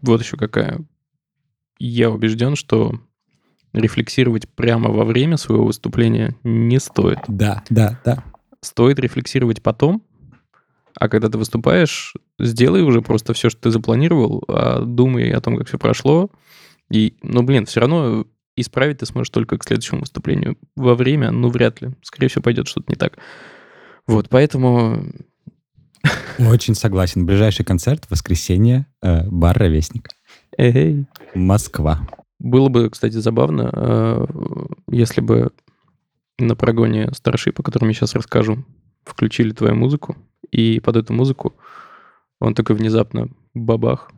вот 0.00 0.20
еще 0.22 0.36
какая. 0.36 0.84
Я 1.78 2.10
убежден, 2.10 2.56
что 2.56 3.00
рефлексировать 3.72 4.48
прямо 4.48 4.90
во 4.90 5.04
время 5.04 5.36
своего 5.36 5.64
выступления 5.64 6.36
не 6.42 6.78
стоит. 6.80 7.18
Да, 7.28 7.62
да, 7.70 8.00
да. 8.04 8.24
стоит 8.60 8.98
рефлексировать 8.98 9.62
потом, 9.62 10.02
а 10.98 11.08
когда 11.08 11.28
ты 11.28 11.38
выступаешь, 11.38 12.14
сделай 12.38 12.82
уже 12.82 13.00
просто 13.00 13.32
все, 13.32 13.48
что 13.48 13.62
ты 13.62 13.70
запланировал, 13.70 14.44
а 14.48 14.80
думай 14.80 15.30
о 15.30 15.40
том, 15.40 15.56
как 15.56 15.68
все 15.68 15.78
прошло. 15.78 16.30
И, 16.90 17.16
ну, 17.22 17.42
блин, 17.42 17.64
все 17.64 17.80
равно 17.80 18.26
исправить 18.56 18.98
ты 18.98 19.06
сможешь 19.06 19.30
только 19.30 19.58
к 19.58 19.64
следующему 19.64 20.00
выступлению. 20.00 20.56
Во 20.76 20.94
время, 20.94 21.30
ну, 21.30 21.48
вряд 21.48 21.80
ли. 21.80 21.90
Скорее 22.02 22.28
всего, 22.28 22.42
пойдет 22.42 22.68
что-то 22.68 22.90
не 22.90 22.96
так. 22.96 23.18
Вот, 24.06 24.28
поэтому... 24.28 25.12
Очень 26.38 26.74
согласен. 26.74 27.26
Ближайший 27.26 27.64
концерт 27.64 28.04
воскресенье, 28.10 28.86
э, 29.02 29.28
бар 29.28 29.56
«Ровесник». 29.56 30.08
Эй. 30.58 31.06
Москва. 31.34 32.06
Было 32.40 32.68
бы, 32.68 32.90
кстати, 32.90 33.14
забавно, 33.14 33.70
э, 33.72 34.26
если 34.90 35.20
бы 35.20 35.52
на 36.38 36.56
прогоне 36.56 37.06
Starship, 37.06 37.54
о 37.58 37.62
котором 37.62 37.88
я 37.88 37.94
сейчас 37.94 38.14
расскажу, 38.14 38.64
включили 39.04 39.52
твою 39.52 39.76
музыку, 39.76 40.16
и 40.50 40.80
под 40.80 40.96
эту 40.96 41.12
музыку 41.12 41.54
он 42.40 42.54
такой 42.54 42.74
внезапно 42.74 43.28
бабах 43.54 44.10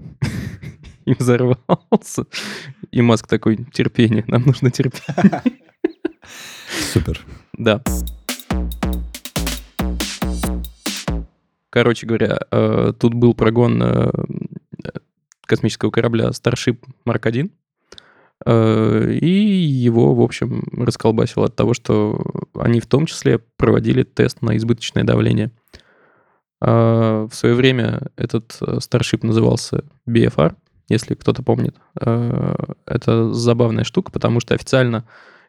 и 1.07 1.15
взорвался. 1.15 2.27
И 2.91 3.03
Маск 3.03 3.27
такой, 3.27 3.59
терпение, 3.73 4.25
нам 4.27 4.43
нужно 4.43 4.71
терпение. 4.71 5.43
Супер. 6.93 7.21
Да. 7.53 7.83
Короче 11.71 12.07
говоря, 12.07 12.39
э, 12.51 12.93
тут 12.99 13.15
был 13.15 13.35
прогон 13.35 13.83
э, 13.83 14.11
космического 15.43 15.91
корабля 15.91 16.29
Starship 16.29 16.79
Mark 17.05 17.27
1, 17.27 17.51
э, 18.47 19.13
и 19.21 19.29
его, 19.29 20.15
в 20.15 20.21
общем, 20.21 20.63
расколбасило 20.73 21.47
от 21.47 21.57
того, 21.57 21.75
что 21.75 22.25
они 22.55 22.79
в 22.81 22.87
том 22.87 23.07
числе 23.07 23.41
проводили 23.57 24.05
тест 24.05 24.41
на 24.41 24.57
избыточное 24.57 25.03
давление. 25.03 25.51
В 26.61 27.31
свое 27.33 27.55
время 27.55 28.03
этот 28.17 28.57
Starship 28.61 29.27
назывался 29.27 29.85
BFR, 30.09 30.55
если 30.89 31.15
кто-то 31.15 31.43
помнит. 31.43 31.77
Это 31.97 33.33
забавная 33.33 33.85
штука, 33.85 34.13
потому 34.13 34.41
что 34.41 34.55
официально 34.55 35.07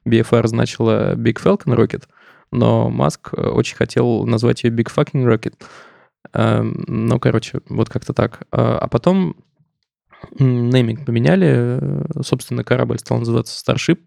BFR 0.07 0.47
значила 0.47 1.15
Big 1.15 1.41
Falcon 1.43 1.75
Rocket, 1.75 2.03
но 2.51 2.89
Маск 2.89 3.33
очень 3.33 3.75
хотел 3.75 4.25
назвать 4.25 4.63
ее 4.63 4.71
Big 4.71 4.87
Fucking 4.93 5.25
Rocket— 5.25 5.53
Эм, 6.33 6.83
ну, 6.87 7.19
короче, 7.19 7.59
вот 7.69 7.89
как-то 7.89 8.13
так. 8.13 8.41
А, 8.51 8.77
а 8.77 8.87
потом 8.87 9.35
нейминг 10.39 11.05
поменяли. 11.05 12.03
Собственно, 12.21 12.63
корабль 12.63 12.99
стал 12.99 13.19
называться 13.19 13.55
Starship. 13.59 13.99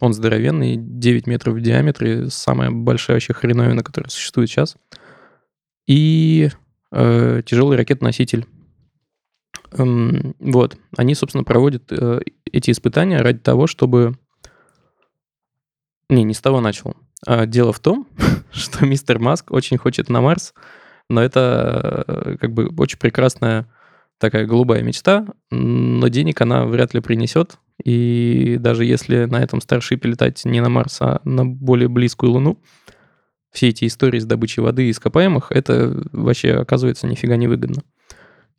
Он 0.00 0.12
здоровенный, 0.12 0.76
9 0.76 1.26
метров 1.26 1.54
в 1.54 1.60
диаметре, 1.60 2.28
самая 2.30 2.70
большая 2.70 3.16
вообще 3.16 3.34
хреновина, 3.34 3.84
которая 3.84 4.10
существует 4.10 4.48
сейчас. 4.48 4.76
И 5.86 6.50
э, 6.90 7.42
тяжелый 7.44 7.76
ракетоноситель. 7.76 8.46
Эм, 9.72 10.34
вот. 10.38 10.76
Они, 10.96 11.14
собственно, 11.14 11.44
проводят 11.44 11.84
э, 11.90 12.20
эти 12.50 12.70
испытания 12.70 13.18
ради 13.18 13.38
того, 13.38 13.66
чтобы... 13.66 14.16
Не, 16.08 16.24
не 16.24 16.34
с 16.34 16.40
того 16.40 16.60
начал. 16.60 16.94
А 17.26 17.46
дело 17.46 17.72
в 17.72 17.80
том, 17.80 18.06
что 18.52 18.84
мистер 18.84 19.18
Маск 19.18 19.50
очень 19.50 19.78
хочет 19.78 20.08
на 20.08 20.20
Марс, 20.20 20.54
но 21.08 21.22
это 21.22 22.04
э, 22.06 22.36
как 22.38 22.52
бы 22.52 22.68
очень 22.76 22.98
прекрасная 22.98 23.68
такая 24.18 24.46
голубая 24.46 24.82
мечта, 24.82 25.26
но 25.50 26.06
денег 26.08 26.40
она 26.40 26.64
вряд 26.64 26.94
ли 26.94 27.00
принесет. 27.00 27.58
И 27.82 28.56
даже 28.60 28.84
если 28.84 29.24
на 29.24 29.42
этом 29.42 29.60
старшипе 29.60 30.10
летать 30.10 30.44
не 30.44 30.60
на 30.60 30.68
Марс, 30.68 30.98
а 31.00 31.20
на 31.24 31.44
более 31.44 31.88
близкую 31.88 32.32
Луну, 32.32 32.62
все 33.50 33.68
эти 33.68 33.86
истории 33.86 34.20
с 34.20 34.24
добычей 34.24 34.62
воды 34.62 34.86
и 34.86 34.90
ископаемых, 34.90 35.50
это 35.50 36.02
вообще 36.12 36.52
оказывается 36.54 37.06
нифига 37.06 37.36
не 37.36 37.48
выгодно. 37.48 37.82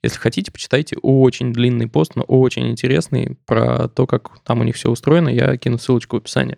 Если 0.04 0.20
хотите, 0.20 0.52
почитайте 0.52 0.98
очень 1.02 1.54
длинный 1.54 1.88
пост, 1.88 2.16
но 2.16 2.24
очень 2.24 2.70
интересный 2.70 3.38
про 3.46 3.88
то, 3.88 4.06
как 4.06 4.40
там 4.44 4.60
у 4.60 4.64
них 4.64 4.76
все 4.76 4.92
устроено. 4.92 5.30
Я 5.30 5.56
кину 5.56 5.78
ссылочку 5.78 6.18
в 6.18 6.20
описании. 6.20 6.58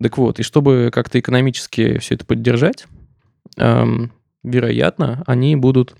Так 0.00 0.18
вот, 0.18 0.38
и 0.38 0.42
чтобы 0.42 0.90
как-то 0.92 1.18
экономически 1.18 1.98
все 1.98 2.16
это 2.16 2.26
поддержать, 2.26 2.86
эм, 3.56 4.12
вероятно, 4.42 5.22
они 5.26 5.56
будут 5.56 5.96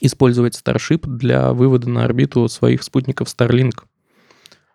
использовать 0.00 0.60
Starship 0.60 1.06
для 1.06 1.52
вывода 1.52 1.88
на 1.88 2.04
орбиту 2.04 2.48
своих 2.48 2.82
спутников 2.82 3.28
Starlink. 3.28 3.84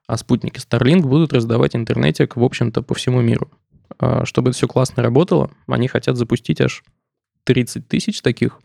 А 0.07 0.17
спутники 0.17 0.59
Starlink 0.59 1.01
будут 1.01 1.33
раздавать 1.33 1.75
интернетик, 1.75 2.37
в 2.37 2.43
общем-то, 2.43 2.81
по 2.81 2.93
всему 2.95 3.19
миру. 3.19 3.51
А 3.99 4.25
чтобы 4.25 4.51
это 4.51 4.57
все 4.57 4.67
классно 4.69 5.03
работало, 5.03 5.51
они 5.67 5.89
хотят 5.89 6.15
запустить 6.15 6.61
аж 6.61 6.85
30 7.43 7.87
тысяч 7.87 8.21
таких. 8.21 8.61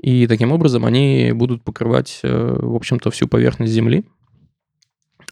И 0.00 0.26
таким 0.26 0.52
образом 0.52 0.84
они 0.86 1.32
будут 1.32 1.62
покрывать, 1.62 2.20
э, 2.22 2.56
в 2.60 2.74
общем-то, 2.74 3.10
всю 3.10 3.28
поверхность 3.28 3.72
Земли. 3.72 4.04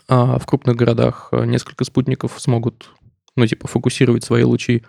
А 0.08 0.38
в 0.38 0.46
крупных 0.46 0.76
городах 0.76 1.28
э, 1.32 1.44
несколько 1.46 1.84
спутников 1.84 2.38
смогут, 2.38 2.90
ну, 3.36 3.46
типа, 3.46 3.66
фокусировать 3.66 4.24
свои 4.24 4.42
лучи 4.42 4.84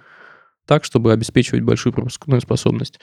так, 0.65 0.83
чтобы 0.83 1.13
обеспечивать 1.13 1.63
большую 1.63 1.93
пропускную 1.93 2.41
способность. 2.41 2.99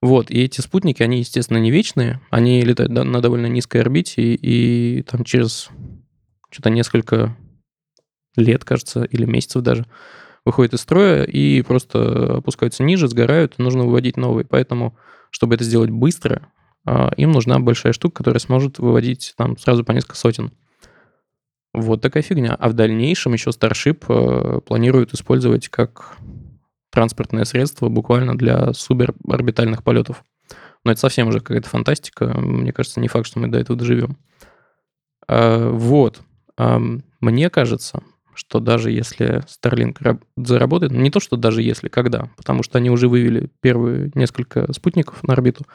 Вот, 0.00 0.30
и 0.30 0.42
эти 0.42 0.60
спутники, 0.60 1.02
они, 1.02 1.18
естественно, 1.18 1.58
не 1.58 1.72
вечные, 1.72 2.20
они 2.30 2.62
летают 2.62 2.92
на 2.92 3.20
довольно 3.20 3.46
низкой 3.46 3.80
орбите, 3.80 4.22
и, 4.22 4.98
и 4.98 5.02
там 5.02 5.24
через 5.24 5.70
что-то 6.50 6.70
несколько 6.70 7.36
лет, 8.36 8.64
кажется, 8.64 9.02
или 9.02 9.24
месяцев 9.24 9.62
даже, 9.62 9.86
выходят 10.44 10.74
из 10.74 10.80
строя 10.80 11.24
и 11.24 11.62
просто 11.62 12.36
опускаются 12.36 12.82
ниже, 12.82 13.08
сгорают, 13.08 13.58
нужно 13.58 13.84
выводить 13.84 14.16
новые. 14.16 14.44
Поэтому, 14.44 14.96
чтобы 15.30 15.54
это 15.54 15.64
сделать 15.64 15.90
быстро, 15.90 16.50
а, 16.84 17.10
им 17.16 17.32
нужна 17.32 17.58
большая 17.58 17.92
штука, 17.92 18.18
которая 18.18 18.40
сможет 18.40 18.78
выводить 18.78 19.34
там 19.36 19.58
сразу 19.58 19.84
по 19.84 19.92
несколько 19.92 20.16
сотен. 20.16 20.52
Вот 21.74 22.00
такая 22.00 22.22
фигня. 22.22 22.54
А 22.58 22.68
в 22.68 22.72
дальнейшем 22.72 23.34
еще 23.34 23.50
Starship 23.50 24.04
э, 24.08 24.60
планируют 24.62 25.12
использовать 25.12 25.68
как 25.68 26.16
транспортное 26.90 27.44
средство 27.44 27.88
буквально 27.88 28.36
для 28.36 28.72
суборбитальных 28.72 29.84
полетов. 29.84 30.24
Но 30.84 30.92
это 30.92 31.00
совсем 31.00 31.28
уже 31.28 31.40
какая-то 31.40 31.68
фантастика. 31.68 32.26
Мне 32.40 32.72
кажется, 32.72 33.00
не 33.00 33.08
факт, 33.08 33.26
что 33.26 33.38
мы 33.38 33.48
до 33.48 33.58
этого 33.58 33.78
доживем. 33.78 34.16
А, 35.28 35.70
вот. 35.70 36.22
Мне 37.20 37.50
кажется, 37.50 38.02
что 38.38 38.60
даже 38.60 38.90
если 38.90 39.42
Starlink 39.46 40.20
заработает, 40.36 40.92
не 40.92 41.10
то, 41.10 41.20
что 41.20 41.36
даже 41.36 41.62
если, 41.62 41.88
когда, 41.88 42.30
потому 42.36 42.62
что 42.62 42.78
они 42.78 42.90
уже 42.90 43.08
вывели 43.08 43.50
первые 43.60 44.10
несколько 44.14 44.72
спутников 44.72 45.22
на 45.24 45.34
орбиту, 45.34 45.66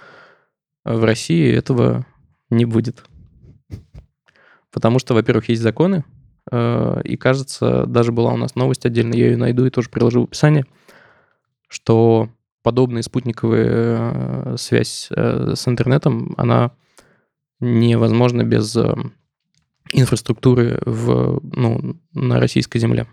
в 0.85 1.03
России 1.03 1.53
этого 1.53 2.05
не 2.49 2.65
будет. 2.65 3.03
Потому 4.71 4.99
что, 4.99 5.13
во-первых, 5.13 5.49
есть 5.49 5.61
законы, 5.61 6.03
а, 6.51 6.99
и, 7.01 7.17
кажется, 7.17 7.85
даже 7.85 8.11
была 8.11 8.33
у 8.33 8.37
нас 8.37 8.55
новость 8.55 8.85
отдельно, 8.85 9.13
я 9.13 9.27
ее 9.27 9.37
найду 9.37 9.65
и 9.65 9.69
тоже 9.69 9.89
приложу 9.89 10.21
в 10.21 10.23
описание– 10.25 10.65
что 11.73 12.29
подобная 12.61 13.01
спутниковая 13.01 13.65
э, 13.65 14.55
связь 14.57 15.07
э, 15.09 15.53
с 15.55 15.67
интернетом, 15.67 16.35
она 16.37 16.71
невозможна 17.59 18.43
без 18.43 18.75
э, 18.75 18.93
инфраструктуры 19.93 20.79
в, 20.85 21.39
ну, 21.43 21.97
на 22.13 22.39
российской 22.39 22.79
земле. 22.79 23.07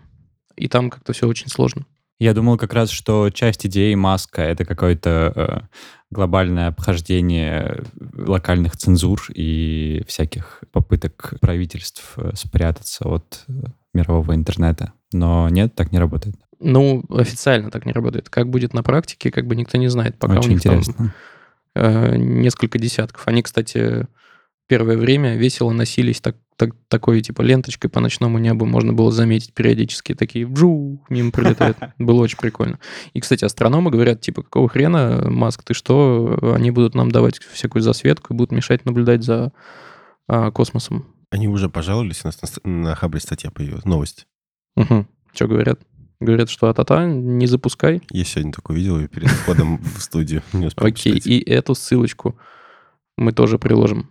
И 0.55 0.67
там 0.67 0.89
как-то 0.89 1.13
все 1.13 1.27
очень 1.27 1.47
сложно. 1.47 1.85
Я 2.19 2.33
думал 2.33 2.57
как 2.57 2.73
раз, 2.73 2.91
что 2.91 3.29
часть 3.31 3.65
идеи 3.65 3.95
Маска— 3.95 4.41
это 4.43 4.63
какое-то 4.63 5.33
э, 5.35 5.59
глобальное 6.11 6.67
обхождение 6.67 7.83
локальных 8.15 8.77
цензур 8.77 9.19
и 9.33 10.03
всяких 10.07 10.63
попыток 10.71 11.33
правительств 11.41 12.15
спрятаться 12.33 13.07
от 13.07 13.45
мирового 13.93 14.35
интернета. 14.35 14.93
Но 15.13 15.49
нет, 15.49 15.73
так 15.73 15.91
не 15.91 15.99
работает. 15.99 16.35
Ну, 16.59 17.03
официально 17.09 17.71
так 17.71 17.87
не 17.87 17.91
работает. 17.91 18.29
Как 18.29 18.49
будет 18.49 18.73
на 18.73 18.83
практике, 18.83 19.31
как 19.31 19.47
бы 19.47 19.55
никто 19.55 19.79
не 19.79 19.87
знает. 19.87 20.17
Пока 20.19 20.37
Очень 20.37 20.49
у 20.49 20.53
них 20.53 20.59
интересно. 20.59 20.93
там 20.93 21.13
э, 21.75 22.17
несколько 22.17 22.77
десятков. 22.77 23.27
Они, 23.27 23.41
кстати, 23.41 24.05
первое 24.71 24.95
время 24.95 25.35
весело 25.35 25.71
носились 25.71 26.21
так, 26.21 26.37
так, 26.55 26.69
такой 26.87 27.19
типа 27.19 27.41
ленточкой 27.41 27.89
по 27.89 27.99
ночному 27.99 28.37
небу. 28.37 28.65
Можно 28.65 28.93
было 28.93 29.11
заметить 29.11 29.53
периодически 29.53 30.15
такие 30.15 30.47
вжу, 30.47 31.03
мимо 31.09 31.29
прилетают. 31.31 31.77
Было 31.99 32.21
очень 32.21 32.37
прикольно. 32.37 32.79
И, 33.11 33.19
кстати, 33.19 33.43
астрономы 33.43 33.91
говорят, 33.91 34.21
типа, 34.21 34.43
какого 34.43 34.69
хрена, 34.69 35.29
Маск, 35.29 35.63
ты 35.63 35.73
что? 35.73 36.39
Они 36.55 36.71
будут 36.71 36.95
нам 36.95 37.11
давать 37.11 37.37
всякую 37.39 37.81
засветку 37.81 38.33
и 38.33 38.37
будут 38.37 38.53
мешать 38.53 38.85
наблюдать 38.85 39.25
за 39.25 39.51
а, 40.29 40.51
космосом. 40.51 41.05
Они 41.31 41.49
уже 41.49 41.67
пожаловались, 41.67 42.21
у 42.23 42.27
нас 42.29 42.39
на, 42.63 42.71
на 42.71 42.95
Хабре 42.95 43.19
статья 43.19 43.51
появилась, 43.51 43.83
новость. 43.83 44.25
Угу. 44.77 45.05
Что 45.33 45.47
говорят? 45.47 45.81
Говорят, 46.21 46.49
что 46.49 46.69
а-та-та, 46.69 47.07
не 47.07 47.45
запускай. 47.45 48.01
Я 48.09 48.23
сегодня 48.23 48.53
только 48.53 48.71
видел 48.71 48.97
ее 48.99 49.09
перед 49.09 49.27
входом 49.27 49.79
в 49.79 50.01
студию. 50.01 50.43
Окей, 50.77 51.17
и 51.17 51.41
эту 51.41 51.75
ссылочку 51.75 52.37
мы 53.17 53.33
тоже 53.33 53.59
приложим. 53.59 54.07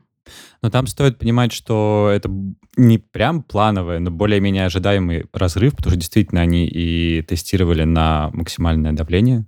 Но 0.62 0.70
там 0.70 0.86
стоит 0.86 1.18
понимать, 1.18 1.52
что 1.52 2.10
это 2.12 2.30
не 2.76 2.98
прям 2.98 3.42
плановое, 3.42 3.98
но 3.98 4.10
более-менее 4.10 4.66
ожидаемый 4.66 5.26
разрыв, 5.32 5.76
потому 5.76 5.92
что 5.92 6.00
действительно 6.00 6.40
они 6.40 6.66
и 6.66 7.22
тестировали 7.22 7.84
на 7.84 8.30
максимальное 8.32 8.92
давление. 8.92 9.46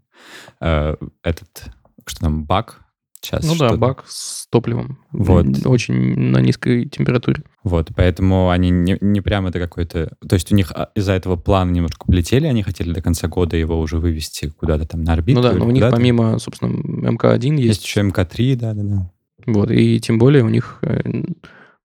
Э, 0.61 0.97
этот, 1.23 1.66
что 2.07 2.21
там, 2.21 2.45
бак, 2.45 2.83
Сейчас 3.23 3.45
ну 3.47 3.55
да, 3.55 3.77
бак 3.77 4.05
с 4.09 4.49
топливом. 4.49 4.99
Вот. 5.12 5.47
Очень 5.64 6.18
на 6.18 6.38
низкой 6.38 6.88
температуре. 6.88 7.45
Вот, 7.62 7.90
поэтому 7.95 8.51
они 8.51 8.71
не, 8.71 8.99
не 9.01 9.21
прям 9.21 9.47
это 9.47 9.61
какой-то... 9.61 10.16
То 10.29 10.35
есть 10.35 10.51
у 10.51 10.57
них 10.57 10.73
а, 10.73 10.90
из-за 10.97 11.12
этого 11.12 11.37
плана 11.37 11.71
немножко 11.71 12.05
полетели, 12.05 12.47
они 12.47 12.64
хотели 12.64 12.92
до 12.92 13.01
конца 13.01 13.29
года 13.29 13.57
его 13.57 13.79
уже 13.79 13.99
вывести 13.99 14.49
куда-то 14.49 14.87
там 14.88 15.05
на 15.05 15.12
орбиту. 15.12 15.40
Ну 15.40 15.49
да, 15.49 15.53
но 15.53 15.66
у 15.66 15.71
них 15.71 15.88
помимо, 15.88 16.40
собственно, 16.40 16.73
МК-1 17.11 17.61
есть... 17.61 17.68
Есть 17.68 17.85
еще 17.85 18.01
МК-3, 18.01 18.57
да-да-да. 18.57 19.12
Вот, 19.46 19.70
и 19.70 20.00
тем 20.00 20.18
более 20.18 20.44
у 20.44 20.48
них 20.48 20.78
э, 20.83 21.00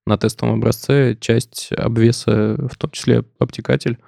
на 0.06 0.16
тестовом 0.18 0.56
образце 0.56 1.16
часть 1.20 1.72
обвеса, 1.72 2.56
в 2.56 2.76
том 2.76 2.90
числе 2.90 3.24
обтекатель, 3.38 3.98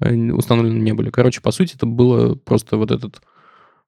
э, 0.00 0.14
установлены 0.14 0.78
не 0.78 0.92
были. 0.92 1.10
Короче, 1.10 1.40
по 1.40 1.50
сути, 1.50 1.74
это 1.74 1.86
было 1.86 2.34
просто 2.34 2.76
вот 2.76 2.90
этот 2.90 3.20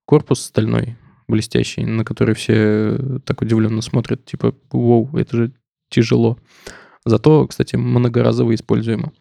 корпус 0.05 0.41
стальной, 0.41 0.97
блестящий, 1.29 1.85
на 1.85 2.05
который 2.05 2.35
все 2.35 3.21
так 3.25 3.43
удивленно 3.43 3.83
смотрят, 3.83 4.25
типа, 4.25 4.55
вау, 4.71 5.11
это 5.17 5.37
же 5.37 5.53
тяжело. 5.89 6.39
Зато, 7.05 7.47
кстати, 7.47 7.77
многоразово 7.77 8.55
используемо. 8.55 9.13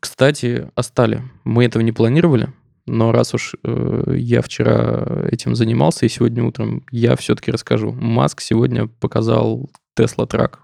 Кстати, 0.00 0.70
о 0.74 0.82
стали. 0.82 1.22
Мы 1.42 1.64
этого 1.64 1.82
не 1.82 1.90
планировали, 1.90 2.52
но 2.86 3.12
раз 3.12 3.34
уж 3.34 3.54
э, 3.62 4.14
я 4.16 4.42
вчера 4.42 5.26
этим 5.30 5.54
занимался, 5.54 6.06
и 6.06 6.08
сегодня 6.08 6.44
утром 6.44 6.84
я 6.90 7.16
все-таки 7.16 7.50
расскажу. 7.50 7.92
Маск 7.92 8.40
сегодня 8.40 8.88
показал 8.88 9.70
Tesla 9.96 10.28
Truck. 10.28 10.54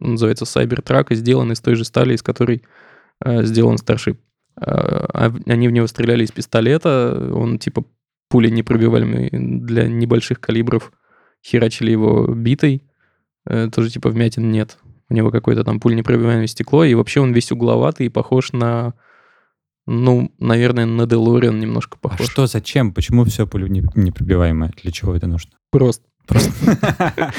Он 0.00 0.12
называется 0.12 0.44
Cybertruck 0.44 1.06
и 1.10 1.14
сделан 1.14 1.52
из 1.52 1.60
той 1.60 1.74
же 1.74 1.84
стали, 1.84 2.14
из 2.14 2.22
которой 2.22 2.62
э, 3.24 3.44
сделан 3.44 3.76
Starship. 3.76 4.16
Э, 4.60 5.30
они 5.46 5.68
в 5.68 5.72
него 5.72 5.86
стреляли 5.86 6.24
из 6.24 6.32
пистолета, 6.32 7.30
он 7.32 7.58
типа 7.58 7.84
пули 8.28 8.48
непробиваемый 8.50 9.30
для 9.30 9.88
небольших 9.88 10.40
калибров, 10.40 10.92
херачили 11.44 11.90
его 11.90 12.26
битой, 12.26 12.82
э, 13.46 13.68
тоже 13.74 13.90
типа 13.90 14.10
вмятин 14.10 14.50
нет. 14.50 14.78
У 15.10 15.14
него 15.14 15.30
какое-то 15.30 15.64
там 15.64 15.80
пуль 15.80 15.94
непробиваемое 15.96 16.46
стекло, 16.46 16.84
и 16.84 16.94
вообще 16.94 17.20
он 17.20 17.32
весь 17.32 17.50
угловатый 17.52 18.06
и 18.06 18.10
похож 18.10 18.52
на, 18.52 18.94
ну, 19.90 20.30
наверное, 20.38 20.84
на 20.84 21.06
Делориан 21.06 21.58
немножко 21.58 21.96
а 21.96 22.08
похож. 22.08 22.20
А 22.20 22.30
что, 22.30 22.46
зачем? 22.46 22.92
Почему 22.92 23.24
все 23.24 23.46
пулю 23.46 23.68
непробиваемое? 23.68 24.70
Для 24.82 24.92
чего 24.92 25.16
это 25.16 25.26
нужно? 25.26 25.52
Просто. 25.70 26.04
Просто. 26.26 26.52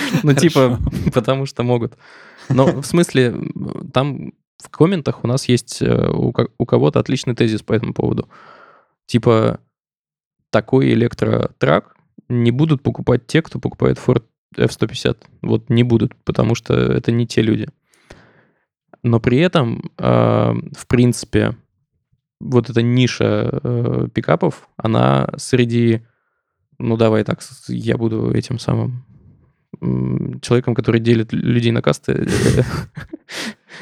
Ну, 0.24 0.34
типа, 0.34 0.80
потому 1.14 1.46
что 1.46 1.62
могут. 1.62 1.96
Но 2.50 2.82
в 2.82 2.86
смысле, 2.88 3.36
там 3.94 4.34
в 4.58 4.70
комментах 4.70 5.24
у 5.24 5.28
нас 5.28 5.48
есть 5.48 5.84
э, 5.84 6.10
у 6.10 6.66
кого-то 6.66 7.00
отличный 7.00 7.36
тезис 7.36 7.62
по 7.62 7.74
этому 7.74 7.94
поводу. 7.94 8.28
Типа, 9.06 9.60
такой 10.50 10.92
электротрак 10.94 11.96
не 12.30 12.50
будут 12.50 12.82
покупать 12.82 13.28
те, 13.28 13.44
кто 13.44 13.60
покупает 13.60 14.00
Ford 14.04 14.24
F-150. 14.58 15.18
Вот 15.44 15.70
не 15.70 15.84
будут, 15.84 16.16
потому 16.26 16.56
что 16.56 16.74
это 16.74 17.12
не 17.12 17.28
те 17.28 17.44
люди. 17.44 17.68
Но 19.04 19.20
при 19.20 19.38
этом, 19.38 19.92
э, 20.00 20.54
в 20.76 20.88
принципе, 20.88 21.56
вот 22.39 22.69
эта 22.69 22.82
ниша 22.82 23.60
э, 23.63 24.08
пикапов, 24.13 24.69
она 24.78 25.30
среди, 25.38 26.02
ну 26.78 26.97
давай 26.97 27.23
так, 27.23 27.39
я 27.67 27.97
буду 27.97 28.32
этим 28.32 28.60
самым 28.60 29.06
человеком, 30.41 30.73
который 30.75 30.99
делит 30.99 31.32
людей 31.32 31.71
на 31.71 31.82
касты, 31.82 32.28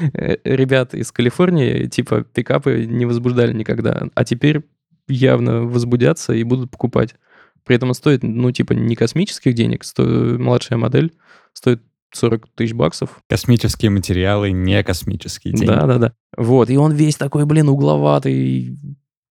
ребят 0.43 0.93
из 0.93 1.11
Калифорнии, 1.11 1.85
типа, 1.85 2.23
пикапы 2.23 2.85
не 2.85 3.05
возбуждали 3.05 3.53
никогда. 3.53 4.07
А 4.13 4.23
теперь 4.23 4.63
явно 5.07 5.63
возбудятся 5.63 6.33
и 6.33 6.43
будут 6.43 6.71
покупать. 6.71 7.15
При 7.63 7.75
этом 7.75 7.89
он 7.89 7.95
стоит, 7.95 8.23
ну, 8.23 8.51
типа, 8.51 8.73
не 8.73 8.95
космических 8.95 9.53
денег, 9.53 9.83
сто... 9.83 10.03
младшая 10.03 10.77
модель 10.77 11.13
стоит 11.53 11.81
40 12.13 12.47
тысяч 12.55 12.73
баксов. 12.73 13.19
Космические 13.29 13.91
материалы, 13.91 14.51
не 14.51 14.83
космические 14.83 15.53
деньги. 15.53 15.67
Да-да-да. 15.67 16.13
Вот, 16.35 16.69
и 16.69 16.77
он 16.77 16.93
весь 16.93 17.15
такой, 17.15 17.45
блин, 17.45 17.69
угловатый, 17.69 18.77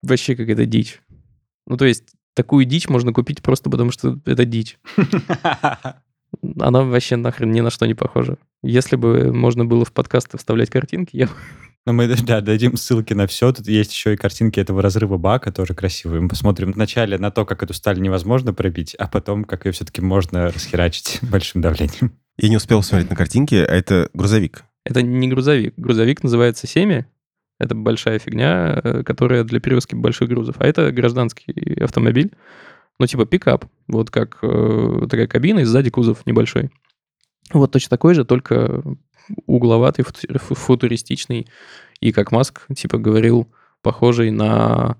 вообще 0.04 0.36
какая-то 0.36 0.66
дичь. 0.66 1.02
Ну, 1.68 1.78
то 1.78 1.86
есть, 1.86 2.14
такую 2.36 2.66
дичь 2.66 2.90
можно 2.90 3.14
купить 3.14 3.42
просто 3.42 3.70
потому, 3.70 3.92
что 3.92 4.20
это 4.26 4.46
дичь. 4.46 4.78
Она 6.60 6.84
вообще 6.84 7.16
нахрен 7.16 7.52
ни 7.52 7.62
на 7.62 7.70
что 7.70 7.86
не 7.86 7.94
похожа. 7.94 8.38
Если 8.62 8.98
бы 8.98 9.32
можно 9.32 9.66
было 9.66 9.86
в 9.86 9.94
подкасты 9.94 10.38
вставлять 10.38 10.70
картинки, 10.70 11.16
я 11.16 11.30
но 11.86 11.94
мы 11.94 12.08
да, 12.24 12.42
дадим 12.42 12.78
ссылки 12.78 13.14
на 13.14 13.28
все. 13.28 13.52
Тут 13.52 13.68
есть 13.68 13.94
еще 13.94 14.14
и 14.14 14.18
картинки 14.18 14.60
этого 14.60 14.82
разрыва 14.82 15.18
бака, 15.18 15.52
тоже 15.52 15.74
красивые. 15.74 16.22
Мы 16.22 16.30
посмотрим 16.30 16.72
вначале 16.72 17.18
на 17.18 17.32
то, 17.32 17.46
как 17.46 17.64
эту 17.64 17.74
сталь 17.74 18.02
невозможно 18.02 18.54
пробить, 18.54 18.96
а 18.96 19.08
потом, 19.08 19.44
как 19.44 19.66
ее 19.66 19.72
все-таки 19.72 20.02
можно 20.02 20.52
расхерачить 20.52 21.20
большим 21.30 21.62
давлением. 21.62 22.18
Я 22.38 22.50
не 22.50 22.58
успел 22.58 22.80
посмотреть 22.80 23.10
на 23.10 23.16
картинки, 23.16 23.56
а 23.56 23.74
это 23.74 24.10
грузовик. 24.14 24.64
Это 24.84 25.02
не 25.02 25.28
грузовик. 25.28 25.74
Грузовик 25.78 26.24
называется 26.24 26.68
«Семя». 26.68 27.08
Это 27.58 27.74
большая 27.74 28.20
фигня, 28.20 28.82
э, 28.84 29.04
которая 29.04 29.44
для 29.46 29.62
перевозки 29.62 29.96
больших 29.96 30.28
грузов. 30.28 30.58
А 30.60 30.68
это 30.68 30.92
гражданский 30.92 31.82
автомобиль, 31.82 32.34
ну, 33.00 33.08
типа 33.08 33.26
пикап. 33.26 33.66
Вот 33.88 34.12
как 34.12 34.40
э, 34.42 35.08
такая 35.10 35.28
кабина, 35.28 35.60
и 35.60 35.64
сзади 35.64 35.90
кузов 35.90 36.26
небольшой. 36.26 36.70
Вот 37.54 37.72
точно 37.72 37.90
такой 37.92 38.14
же, 38.14 38.26
только 38.26 38.84
угловатый, 39.46 40.04
футуристичный, 40.04 41.48
и, 42.02 42.12
как 42.12 42.32
Маск, 42.32 42.68
типа, 42.76 42.98
говорил, 42.98 43.48
похожий 43.82 44.32
на 44.32 44.98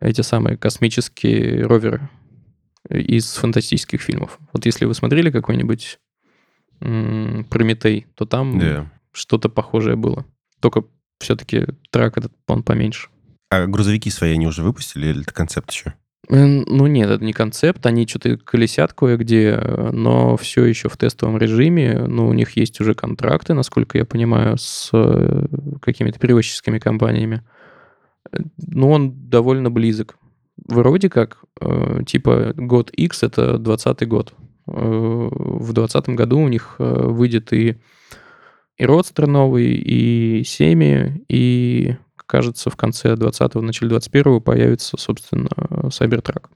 эти 0.00 0.20
самые 0.20 0.56
космические 0.56 1.66
роверы 1.66 2.10
из 2.90 3.34
фантастических 3.34 4.00
фильмов. 4.00 4.38
Вот 4.52 4.66
если 4.66 4.84
вы 4.84 4.94
смотрели 4.94 5.30
какой-нибудь 5.30 5.98
Прометей, 6.78 8.06
то 8.14 8.26
там 8.26 8.58
yeah. 8.58 8.86
что-то 9.12 9.48
похожее 9.48 9.96
было. 9.96 10.24
Только 10.60 10.84
все-таки 11.18 11.66
трак 11.90 12.18
этот, 12.18 12.32
он 12.46 12.62
поменьше. 12.62 13.08
А 13.50 13.66
грузовики 13.66 14.10
свои 14.10 14.32
они 14.32 14.46
уже 14.46 14.62
выпустили 14.62 15.08
или 15.08 15.22
это 15.22 15.32
концепт 15.32 15.70
еще? 15.70 15.94
Ну 16.28 16.86
нет, 16.88 17.08
это 17.08 17.24
не 17.24 17.32
концепт, 17.32 17.86
они 17.86 18.06
что-то 18.06 18.36
колесят 18.36 18.92
кое-где, 18.92 19.56
но 19.92 20.36
все 20.36 20.64
еще 20.64 20.88
в 20.88 20.96
тестовом 20.96 21.38
режиме. 21.38 22.04
Ну, 22.08 22.26
у 22.26 22.32
них 22.32 22.56
есть 22.56 22.80
уже 22.80 22.94
контракты, 22.94 23.54
насколько 23.54 23.96
я 23.96 24.04
понимаю, 24.04 24.58
с 24.58 24.90
э, 24.92 25.46
какими-то 25.80 26.18
перевозческими 26.18 26.80
компаниями. 26.80 27.42
Ну, 28.58 28.90
он 28.90 29.28
довольно 29.30 29.70
близок. 29.70 30.18
Вроде 30.56 31.08
как, 31.08 31.38
э, 31.60 32.00
типа, 32.04 32.54
год 32.56 32.90
X— 32.90 33.22
это 33.22 33.58
20 33.58 34.08
год. 34.08 34.34
Э, 34.66 35.28
в 35.30 35.72
2020 35.72 36.08
году 36.10 36.40
у 36.40 36.48
них 36.48 36.76
выйдет 36.78 37.52
и, 37.52 37.80
и 38.76 38.86
Родстер 38.86 39.26
новый, 39.26 39.74
и 39.74 40.44
Семи, 40.44 41.24
и 41.28 41.96
кажется, 42.26 42.70
в 42.70 42.76
конце 42.76 43.14
20-го, 43.14 43.60
начале 43.60 43.96
21-го 43.96 44.40
появится, 44.40 44.96
собственно, 44.98 45.48
Cybertruck. 45.88 46.46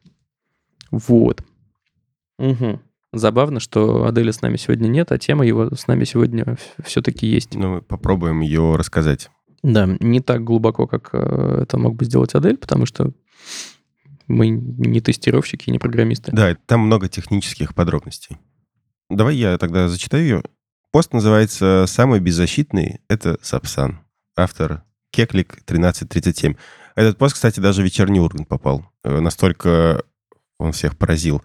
Вот. 0.91 1.43
Угу. 2.39 2.81
Забавно, 3.13 3.59
что 3.59 4.05
Аделя 4.07 4.33
с 4.33 4.41
нами 4.41 4.57
сегодня 4.57 4.89
нет, 4.89 5.11
а 5.11 5.19
тема 5.19 5.45
его 5.45 5.75
с 5.75 5.89
нами 5.89 6.05
сегодня 6.05 6.57
все-таки 6.85 7.27
есть. 7.27 7.55
Ну, 7.55 7.75
мы 7.75 7.83
попробуем 7.83 8.41
ее 8.41 8.77
рассказать. 8.77 9.31
Да, 9.63 9.89
не 10.01 10.21
так 10.21 10.45
глубоко, 10.45 10.87
как 10.87 11.11
э, 11.13 11.63
это 11.63 11.77
мог 11.77 11.97
бы 11.97 12.05
сделать 12.05 12.35
Адель, 12.35 12.57
потому 12.57 12.87
что 12.87 13.13
мы 14.31 14.49
не 14.49 15.01
тестировщики 15.01 15.71
не 15.71 15.79
программисты. 15.79 16.33
Да, 16.33 16.57
там 16.67 16.81
много 16.81 17.09
технических 17.09 17.75
подробностей. 17.75 18.39
Давай 19.09 19.37
я 19.37 19.59
тогда 19.59 19.89
зачитаю 19.89 20.23
ее. 20.23 20.43
Пост 20.93 21.13
называется 21.13 21.85
«Самый 21.87 22.21
беззащитный»— 22.21 23.01
это 23.09 23.39
Сапсан. 23.43 24.01
Автор 24.37 24.85
Кеклик 25.11 25.63
1337. 25.67 26.55
Этот 26.95 27.19
пост, 27.19 27.35
кстати, 27.35 27.61
даже 27.61 27.83
в 27.83 27.85
вечерний 27.85 28.21
Ургант 28.21 28.49
попал. 28.49 28.87
Э, 29.05 29.21
настолько 29.21 30.03
он 30.59 30.73
всех 30.73 30.97
поразил. 30.97 31.43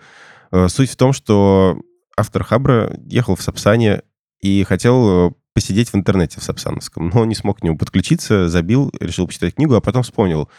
Э, 0.52 0.68
суть 0.68 0.92
в 0.92 0.96
том, 0.96 1.14
что 1.14 1.80
автор 2.18 2.44
Хабра 2.44 2.96
ехал 3.06 3.36
в 3.36 3.42
Сапсане 3.42 4.04
и 4.42 4.64
хотел 4.64 5.30
э, 5.30 5.32
посидеть 5.54 5.90
в 5.90 5.96
интернете 5.96 6.40
в 6.40 6.44
Сапсановском, 6.44 7.10
но 7.10 7.26
не 7.26 7.36
смог 7.36 7.60
к 7.60 7.64
нему 7.64 7.78
подключиться, 7.78 8.48
забил, 8.48 8.92
решил 9.00 9.26
почитать 9.28 9.56
книгу, 9.56 9.74
а 9.74 9.82
потом 9.82 10.04
вспомнил. 10.04 10.50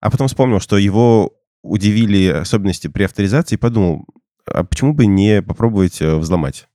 А 0.00 0.10
потом 0.10 0.28
вспомнил, 0.28 0.60
что 0.60 0.78
его 0.78 1.37
удивили 1.68 2.28
особенности 2.28 2.88
при 2.88 3.04
авторизации 3.04 3.56
подумал, 3.56 4.06
а 4.46 4.64
почему 4.64 4.92
бы 4.94 5.06
не 5.06 5.42
попробовать 5.42 6.00
взломать? 6.00 6.68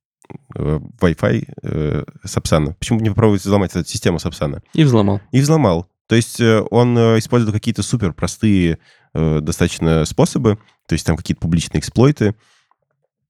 Э, 0.56 0.79
Wi-Fi 1.01 1.53
э, 1.63 2.03
Сапсана. 2.23 2.73
Почему 2.79 2.99
бы 2.99 3.03
не 3.03 3.10
попробовать 3.10 3.41
взломать 3.41 3.75
эту 3.75 3.88
систему 3.88 4.19
Сапсана? 4.19 4.62
И 4.73 4.84
взломал. 4.84 5.21
И 5.32 5.41
взломал. 5.41 5.88
То 6.08 6.15
есть 6.15 6.39
э, 6.39 6.62
он 6.71 6.97
э, 6.97 7.19
использовал 7.19 7.53
какие-то 7.53 7.84
супер 7.84 8.13
простые 8.13 8.79
э, 9.13 9.39
достаточно 9.41 10.06
способы, 10.06 10.58
то 10.88 10.93
есть 10.93 11.06
там 11.06 11.17
какие-то 11.17 11.41
публичные 11.41 11.79
эксплойты, 11.79 12.36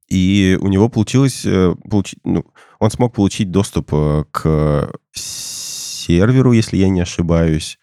И 0.09 0.57
у 0.61 0.67
него 0.67 0.89
получилось 0.89 1.45
э, 1.45 1.75
получить, 1.89 2.19
ну, 2.23 2.45
он 2.79 2.91
смог 2.91 3.13
получить 3.13 3.51
доступ 3.51 3.89
э, 3.93 4.25
к 4.31 4.91
серверу, 5.13 6.51
если 6.51 6.77
я 6.77 6.89
не 6.89 7.01
ошибаюсь. 7.01 7.79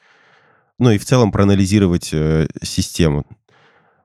Ну 0.79 0.91
и 0.91 0.99
в 0.99 1.05
целом 1.05 1.33
проанализировать 1.33 2.11
э, 2.13 2.49
систему. 2.63 3.27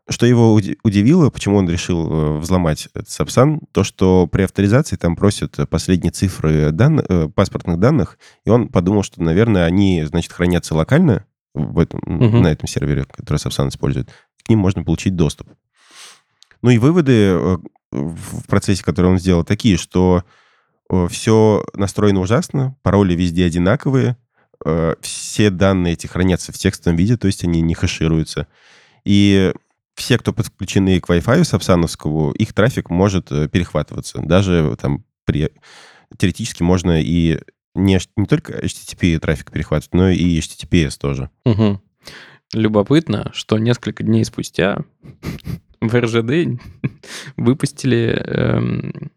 Что 0.08 0.26
его 0.26 0.54
удивило, 0.54 1.30
почему 1.32 1.58
он 1.58 1.70
решил 1.70 2.38
взломать 2.38 2.88
этот 2.94 3.10
Сапсан, 3.10 3.62
то, 3.72 3.84
что 3.84 4.28
при 4.28 4.44
авторизации 4.44 4.98
там 4.98 5.15
просят 5.15 5.58
последние 5.70 6.12
цифры 6.12 6.72
дан... 6.72 7.02
паспортных 7.34 7.80
данных, 7.80 8.20
и 8.46 8.52
он 8.52 8.68
подумал, 8.68 9.02
что, 9.02 9.24
наверное, 9.24 9.65
они, 9.65 10.04
значит, 10.04 10.32
хранятся 10.32 10.76
локально 10.76 11.26
в 11.56 11.80
этом, 11.80 12.02
угу. 12.06 12.38
на 12.38 12.52
этом 12.52 12.68
сервере, 12.68 13.06
который 13.06 13.38
Сапсан 13.38 13.70
использует. 13.70 14.10
К 14.44 14.50
ним 14.50 14.60
можно 14.60 14.84
получить 14.84 15.15
доступ. 15.15 15.48
Ну 16.62 16.70
и 16.70 16.78
выводы 16.78 17.60
в 17.91 18.48
процессе, 18.48 18.84
который 18.84 19.12
он 19.12 19.18
сделал, 19.18 19.44
такие, 19.44 19.78
что 19.78 20.24
все 21.10 21.65
настроено 21.74 22.20
ужасно, 22.20 22.76
пароли 22.84 23.15
везде 23.15 23.46
одинаковые, 23.46 24.18
э, 24.63 24.96
все 25.02 25.50
данные 25.50 25.94
эти 25.94 26.06
хранятся 26.06 26.52
в 26.52 26.58
текстовом 26.58 26.98
виде, 26.98 27.18
то 27.18 27.26
есть 27.26 27.44
они 27.44 27.62
не 27.62 27.74
хэшируются. 27.74 28.48
И 29.04 29.54
все, 29.96 30.18
кто 30.18 30.34
подключены 30.34 31.00
к 31.00 31.10
Wi-Fi 31.10 31.44
Сапсановскому, 31.44 32.32
их 32.32 32.54
трафик 32.54 32.90
может 32.90 33.32
э, 33.32 33.48
перехватываться. 33.48 34.22
Даже 34.22 34.76
там 34.80 35.06
при... 35.26 35.52
теоретически 36.18 36.64
можно 36.64 37.02
и 37.02 37.40
не, 37.74 38.00
не 38.16 38.26
только 38.26 38.54
HTTP 38.54 39.20
трафик 39.20 39.52
перехватывать, 39.52 39.94
но 39.94 40.10
и 40.10 40.40
HTTPS 40.40 40.98
тоже. 41.00 41.30
Угу. 41.46 41.82
Любопытно, 42.54 43.32
что 43.34 43.58
несколько 43.58 44.04
дней 44.04 44.24
спустя 44.26 44.80
в 45.82 46.00
РЖД 46.00 46.62
выпустили... 47.38 48.22
Эм, 48.26 49.12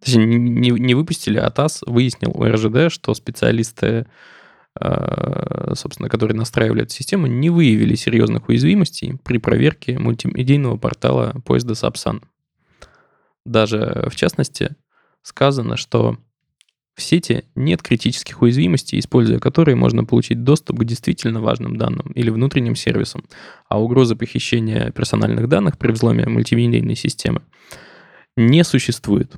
точнее, 0.00 0.26
не, 0.26 0.70
не 0.70 0.94
выпустили, 0.94 1.38
а 1.38 1.50
ТАСС 1.50 1.82
выяснил 1.86 2.30
у 2.30 2.44
РЖД, 2.44 2.92
что 2.92 3.14
специалисты, 3.14 4.06
собственно, 4.80 6.08
которые 6.08 6.36
настраивали 6.36 6.82
эту 6.82 6.92
систему, 6.92 7.26
не 7.26 7.50
выявили 7.50 7.94
серьезных 7.94 8.48
уязвимостей 8.48 9.18
при 9.22 9.38
проверке 9.38 9.98
мультимедийного 9.98 10.76
портала 10.76 11.40
поезда 11.44 11.74
Сапсан. 11.74 12.22
Даже, 13.44 14.08
в 14.10 14.16
частности, 14.16 14.74
сказано, 15.22 15.76
что 15.76 16.18
в 16.94 17.02
сети 17.02 17.44
нет 17.54 17.82
критических 17.82 18.40
уязвимостей, 18.40 18.98
используя 18.98 19.38
которые 19.40 19.74
можно 19.74 20.04
получить 20.04 20.44
доступ 20.44 20.78
к 20.78 20.84
действительно 20.84 21.40
важным 21.40 21.76
данным 21.76 22.12
или 22.12 22.30
внутренним 22.30 22.76
сервисам, 22.76 23.24
а 23.68 23.80
угрозы 23.80 24.14
похищения 24.14 24.90
персональных 24.92 25.48
данных 25.48 25.76
при 25.76 25.90
взломе 25.90 26.26
мультимедийной 26.26 26.94
системы 26.94 27.42
не 28.36 28.64
существует. 28.64 29.34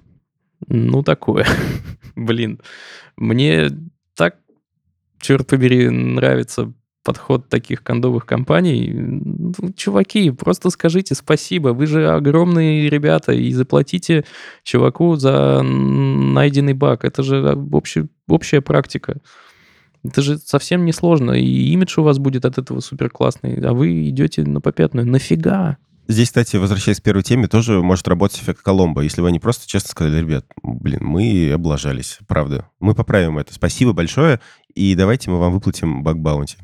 Ну, 0.68 1.02
такое. 1.02 1.46
Блин, 2.16 2.60
мне 3.16 3.70
черт 5.20 5.46
побери, 5.46 5.88
нравится 5.88 6.72
подход 7.06 7.48
таких 7.48 7.84
кондовых 7.84 8.26
компаний. 8.26 8.92
Ну, 8.92 9.54
чуваки, 9.76 10.30
просто 10.32 10.70
скажите 10.70 11.14
спасибо, 11.14 11.68
вы 11.68 11.86
же 11.86 12.08
огромные 12.10 12.90
ребята, 12.90 13.32
и 13.32 13.52
заплатите 13.52 14.24
чуваку 14.64 15.14
за 15.14 15.62
найденный 15.62 16.74
баг. 16.74 17.04
Это 17.04 17.22
же 17.22 17.56
общий, 17.70 18.06
общая 18.28 18.60
практика. 18.60 19.20
Это 20.02 20.20
же 20.20 20.38
совсем 20.38 20.84
не 20.84 20.92
сложно, 20.92 21.32
и 21.32 21.70
имидж 21.72 21.98
у 21.98 22.02
вас 22.02 22.18
будет 22.18 22.44
от 22.44 22.58
этого 22.58 22.80
супер 22.80 23.08
классный, 23.10 23.60
а 23.60 23.72
вы 23.72 24.08
идете 24.08 24.42
на 24.42 24.60
попятную. 24.60 25.06
Нафига? 25.06 25.78
Здесь, 26.08 26.28
кстати, 26.28 26.56
возвращаясь 26.56 27.00
к 27.00 27.02
первой 27.02 27.24
теме, 27.24 27.48
тоже 27.48 27.82
может 27.82 28.06
работать 28.06 28.38
эффект 28.38 28.62
Коломбо. 28.62 29.00
Если 29.00 29.20
вы 29.20 29.28
они 29.28 29.40
просто 29.40 29.66
честно 29.66 29.90
сказали, 29.90 30.20
ребят, 30.20 30.46
блин, 30.62 31.00
мы 31.02 31.50
облажались, 31.52 32.18
правда. 32.28 32.68
Мы 32.78 32.94
поправим 32.94 33.38
это. 33.38 33.52
Спасибо 33.52 33.92
большое, 33.92 34.40
и 34.76 34.94
давайте 34.94 35.30
мы 35.30 35.38
вам 35.40 35.54
выплатим 35.54 36.04
баг-баунти. 36.04 36.58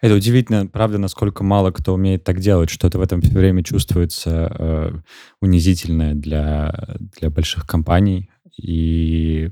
Это 0.00 0.14
удивительно, 0.14 0.66
правда, 0.66 0.98
насколько 0.98 1.42
мало 1.42 1.70
кто 1.70 1.94
умеет 1.94 2.24
так 2.24 2.38
делать, 2.38 2.68
что 2.68 2.86
это 2.86 2.98
в 2.98 3.02
этом 3.02 3.20
время 3.20 3.64
чувствуется 3.64 4.54
э, 4.58 4.92
унизительное 5.40 6.14
для, 6.14 6.96
для 7.18 7.30
больших 7.30 7.66
компаний, 7.66 8.28
и 8.60 9.48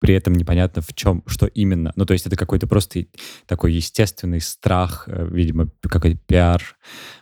при 0.00 0.14
этом 0.14 0.32
непонятно 0.32 0.80
в 0.80 0.94
чем, 0.94 1.22
что 1.26 1.44
именно. 1.44 1.92
Ну, 1.96 2.06
то 2.06 2.14
есть 2.14 2.26
это 2.26 2.34
какой-то 2.36 2.66
просто 2.66 3.04
такой 3.46 3.74
естественный 3.74 4.40
страх, 4.40 5.04
э, 5.06 5.28
видимо, 5.30 5.68
какой-то 5.82 6.18
пиар 6.26 6.62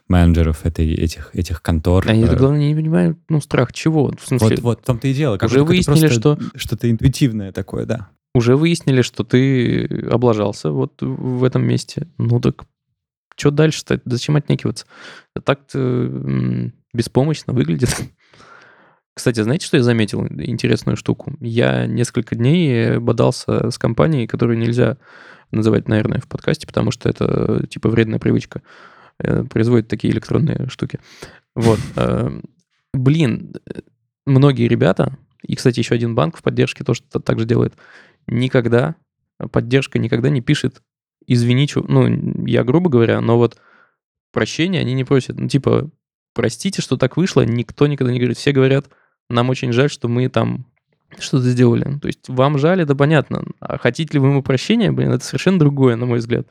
менеджеров 0.07 0.65
этой, 0.65 0.95
этих, 0.95 1.35
этих 1.35 1.61
контор. 1.63 2.09
Они, 2.09 2.23
это, 2.23 2.35
э. 2.35 2.39
главное, 2.39 2.69
не 2.69 2.77
понимают, 2.77 3.19
ну, 3.29 3.41
страх 3.41 3.73
чего? 3.73 4.15
В 4.17 4.25
смысле, 4.25 4.49
вот, 4.51 4.61
вот 4.61 4.81
в 4.83 4.85
том-то 4.85 5.09
и 5.09 5.15
дело. 5.15 5.37
Уже 5.43 5.65
выяснили, 5.65 6.07
что... 6.07 6.39
Что-то 6.55 6.89
интуитивное 6.89 7.51
такое, 7.51 7.87
да 7.87 8.11
уже 8.35 8.57
выяснили, 8.57 9.03
что 9.03 9.25
ты 9.25 9.87
облажался 10.11 10.71
вот 10.71 11.01
в 11.01 11.45
этом 11.45 11.67
месте. 11.67 12.09
Ну 12.19 12.41
так 12.41 12.65
что 13.37 13.51
дальше-то? 13.53 14.01
Зачем 14.05 14.37
отнекиваться? 14.37 14.87
Так-то 15.45 16.71
беспомощно 16.93 17.53
выглядит. 17.53 17.91
Кстати, 19.15 19.41
знаете, 19.43 19.67
что 19.67 19.77
я 19.77 19.83
заметил? 19.83 20.27
Интересную 20.27 20.97
штуку. 20.97 21.35
Я 21.41 21.87
несколько 21.87 22.35
дней 22.35 22.99
бодался 22.99 23.71
с 23.71 23.79
компанией, 23.79 24.27
которую 24.27 24.59
нельзя 24.59 24.97
называть, 25.51 25.89
наверное, 25.89 26.21
в 26.21 26.29
подкасте, 26.29 26.67
потому 26.67 26.91
что 26.91 27.09
это 27.09 27.67
типа 27.69 27.89
вредная 27.89 28.19
привычка. 28.19 28.63
Э, 29.19 29.45
производит 29.45 29.89
такие 29.89 30.13
электронные 30.13 30.69
штуки. 30.69 31.01
Вот. 31.55 31.81
Э, 31.97 32.41
блин, 32.93 33.55
многие 34.27 34.69
ребята, 34.69 35.17
и, 35.43 35.57
кстати, 35.57 35.81
еще 35.81 35.95
один 35.95 36.15
банк 36.15 36.37
в 36.37 36.43
поддержке 36.43 36.85
тоже 36.85 37.03
так 37.03 37.39
же 37.39 37.47
делает, 37.47 37.75
никогда, 38.29 38.97
поддержка 39.51 39.99
никогда 39.99 40.31
не 40.31 40.41
пишет 40.41 40.83
извини, 41.29 41.69
ну, 41.75 42.45
я 42.47 42.65
грубо 42.65 42.91
говоря, 42.91 43.21
но 43.21 43.37
вот 43.37 43.59
прощения 44.33 44.81
они 44.81 44.95
не 44.95 45.05
просят. 45.05 45.39
Ну, 45.39 45.47
типа, 45.47 45.91
простите, 46.35 46.83
что 46.83 46.97
так 46.97 47.17
вышло, 47.17 47.43
никто 47.43 47.87
никогда 47.87 48.13
не 48.13 48.19
говорит. 48.19 48.39
Все 48.39 48.51
говорят, 48.51 48.89
нам 49.29 49.51
очень 49.51 49.73
жаль, 49.73 49.91
что 49.91 50.09
мы 50.09 50.29
там 50.29 50.67
что-то 51.19 51.45
сделали. 51.45 51.99
То 52.01 52.09
есть 52.09 52.29
вам 52.29 52.59
жаль, 52.59 52.81
это 52.81 52.97
понятно. 52.97 53.45
А 53.61 53.79
хотите 53.79 54.15
ли 54.15 54.19
вы 54.19 54.29
ему 54.29 54.43
прощения, 54.43 54.91
блин, 54.91 55.13
это 55.13 55.25
совершенно 55.25 55.59
другое, 55.59 55.97
на 55.97 56.07
мой 56.07 56.19
взгляд. 56.19 56.47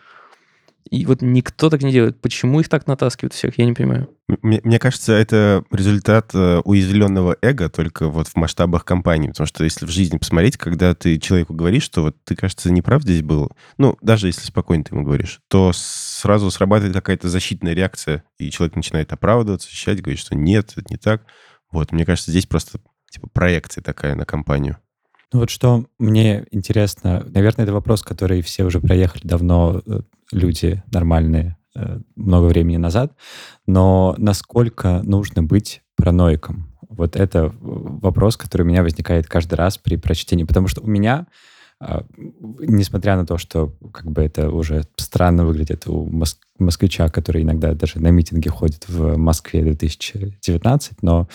И 0.89 1.05
вот 1.05 1.21
никто 1.21 1.69
так 1.69 1.81
не 1.81 1.91
делает. 1.91 2.19
Почему 2.21 2.59
их 2.59 2.69
так 2.69 2.87
натаскивают 2.87 3.33
всех, 3.33 3.57
я 3.57 3.65
не 3.65 3.73
понимаю. 3.73 4.09
Мне, 4.41 4.59
мне 4.63 4.79
кажется, 4.79 5.13
это 5.13 5.63
результат 5.71 6.31
э, 6.33 6.61
уязвленного 6.63 7.37
эго 7.41 7.69
только 7.69 8.09
вот 8.09 8.27
в 8.27 8.35
масштабах 8.35 8.83
компании. 8.83 9.29
Потому 9.29 9.47
что 9.47 9.63
если 9.63 9.85
в 9.85 9.89
жизни 9.89 10.17
посмотреть, 10.17 10.57
когда 10.57 10.93
ты 10.95 11.17
человеку 11.17 11.53
говоришь, 11.53 11.83
что 11.83 12.03
вот 12.03 12.15
ты, 12.23 12.35
кажется, 12.35 12.71
не 12.71 12.81
прав 12.81 13.03
здесь 13.03 13.21
был, 13.21 13.51
ну, 13.77 13.97
даже 14.01 14.27
если 14.27 14.45
спокойно 14.45 14.83
ты 14.83 14.95
ему 14.95 15.03
говоришь, 15.03 15.39
то 15.47 15.71
сразу 15.73 16.51
срабатывает 16.51 16.93
какая-то 16.93 17.29
защитная 17.29 17.73
реакция, 17.73 18.23
и 18.37 18.49
человек 18.49 18.75
начинает 18.75 19.13
оправдываться, 19.13 19.67
защищать, 19.67 20.01
говорить, 20.01 20.19
что 20.19 20.35
нет, 20.35 20.73
это 20.75 20.85
не 20.89 20.97
так. 20.97 21.23
Вот, 21.71 21.91
мне 21.91 22.05
кажется, 22.05 22.31
здесь 22.31 22.45
просто 22.45 22.79
типа 23.09 23.27
проекция 23.27 23.81
такая 23.81 24.15
на 24.15 24.25
компанию. 24.25 24.77
Ну 25.33 25.39
вот 25.41 25.49
что 25.49 25.85
мне 25.99 26.45
интересно, 26.51 27.25
наверное, 27.27 27.63
это 27.63 27.73
вопрос, 27.73 28.01
который 28.01 28.41
все 28.41 28.63
уже 28.63 28.79
проехали 28.79 29.27
давно, 29.27 29.81
э, 29.85 30.01
люди 30.31 30.83
нормальные, 30.91 31.57
э, 31.75 31.99
много 32.15 32.45
времени 32.45 32.77
назад, 32.77 33.13
но 33.65 34.15
насколько 34.17 35.01
нужно 35.03 35.43
быть 35.43 35.81
параноиком? 35.95 36.73
Вот 36.89 37.15
это 37.15 37.53
вопрос, 37.59 38.37
который 38.37 38.63
у 38.63 38.65
меня 38.65 38.81
возникает 38.81 39.27
каждый 39.27 39.55
раз 39.55 39.77
при 39.77 39.97
прочтении, 39.97 40.43
потому 40.43 40.67
что 40.67 40.81
у 40.81 40.87
меня 40.87 41.27
несмотря 41.79 43.15
на 43.17 43.25
то, 43.25 43.37
что 43.37 43.73
как 43.93 44.09
бы 44.09 44.23
это 44.23 44.49
уже 44.49 44.85
странно 44.95 45.45
выглядит 45.45 45.87
у 45.87 46.07
моск- 46.07 46.39
москвича, 46.57 47.07
который 47.09 47.43
иногда 47.43 47.73
даже 47.73 47.99
на 47.99 48.07
митинги 48.07 48.49
ходит 48.49 48.89
в 48.89 49.15
Москве 49.15 49.61
2019, 49.61 51.03
но 51.03 51.27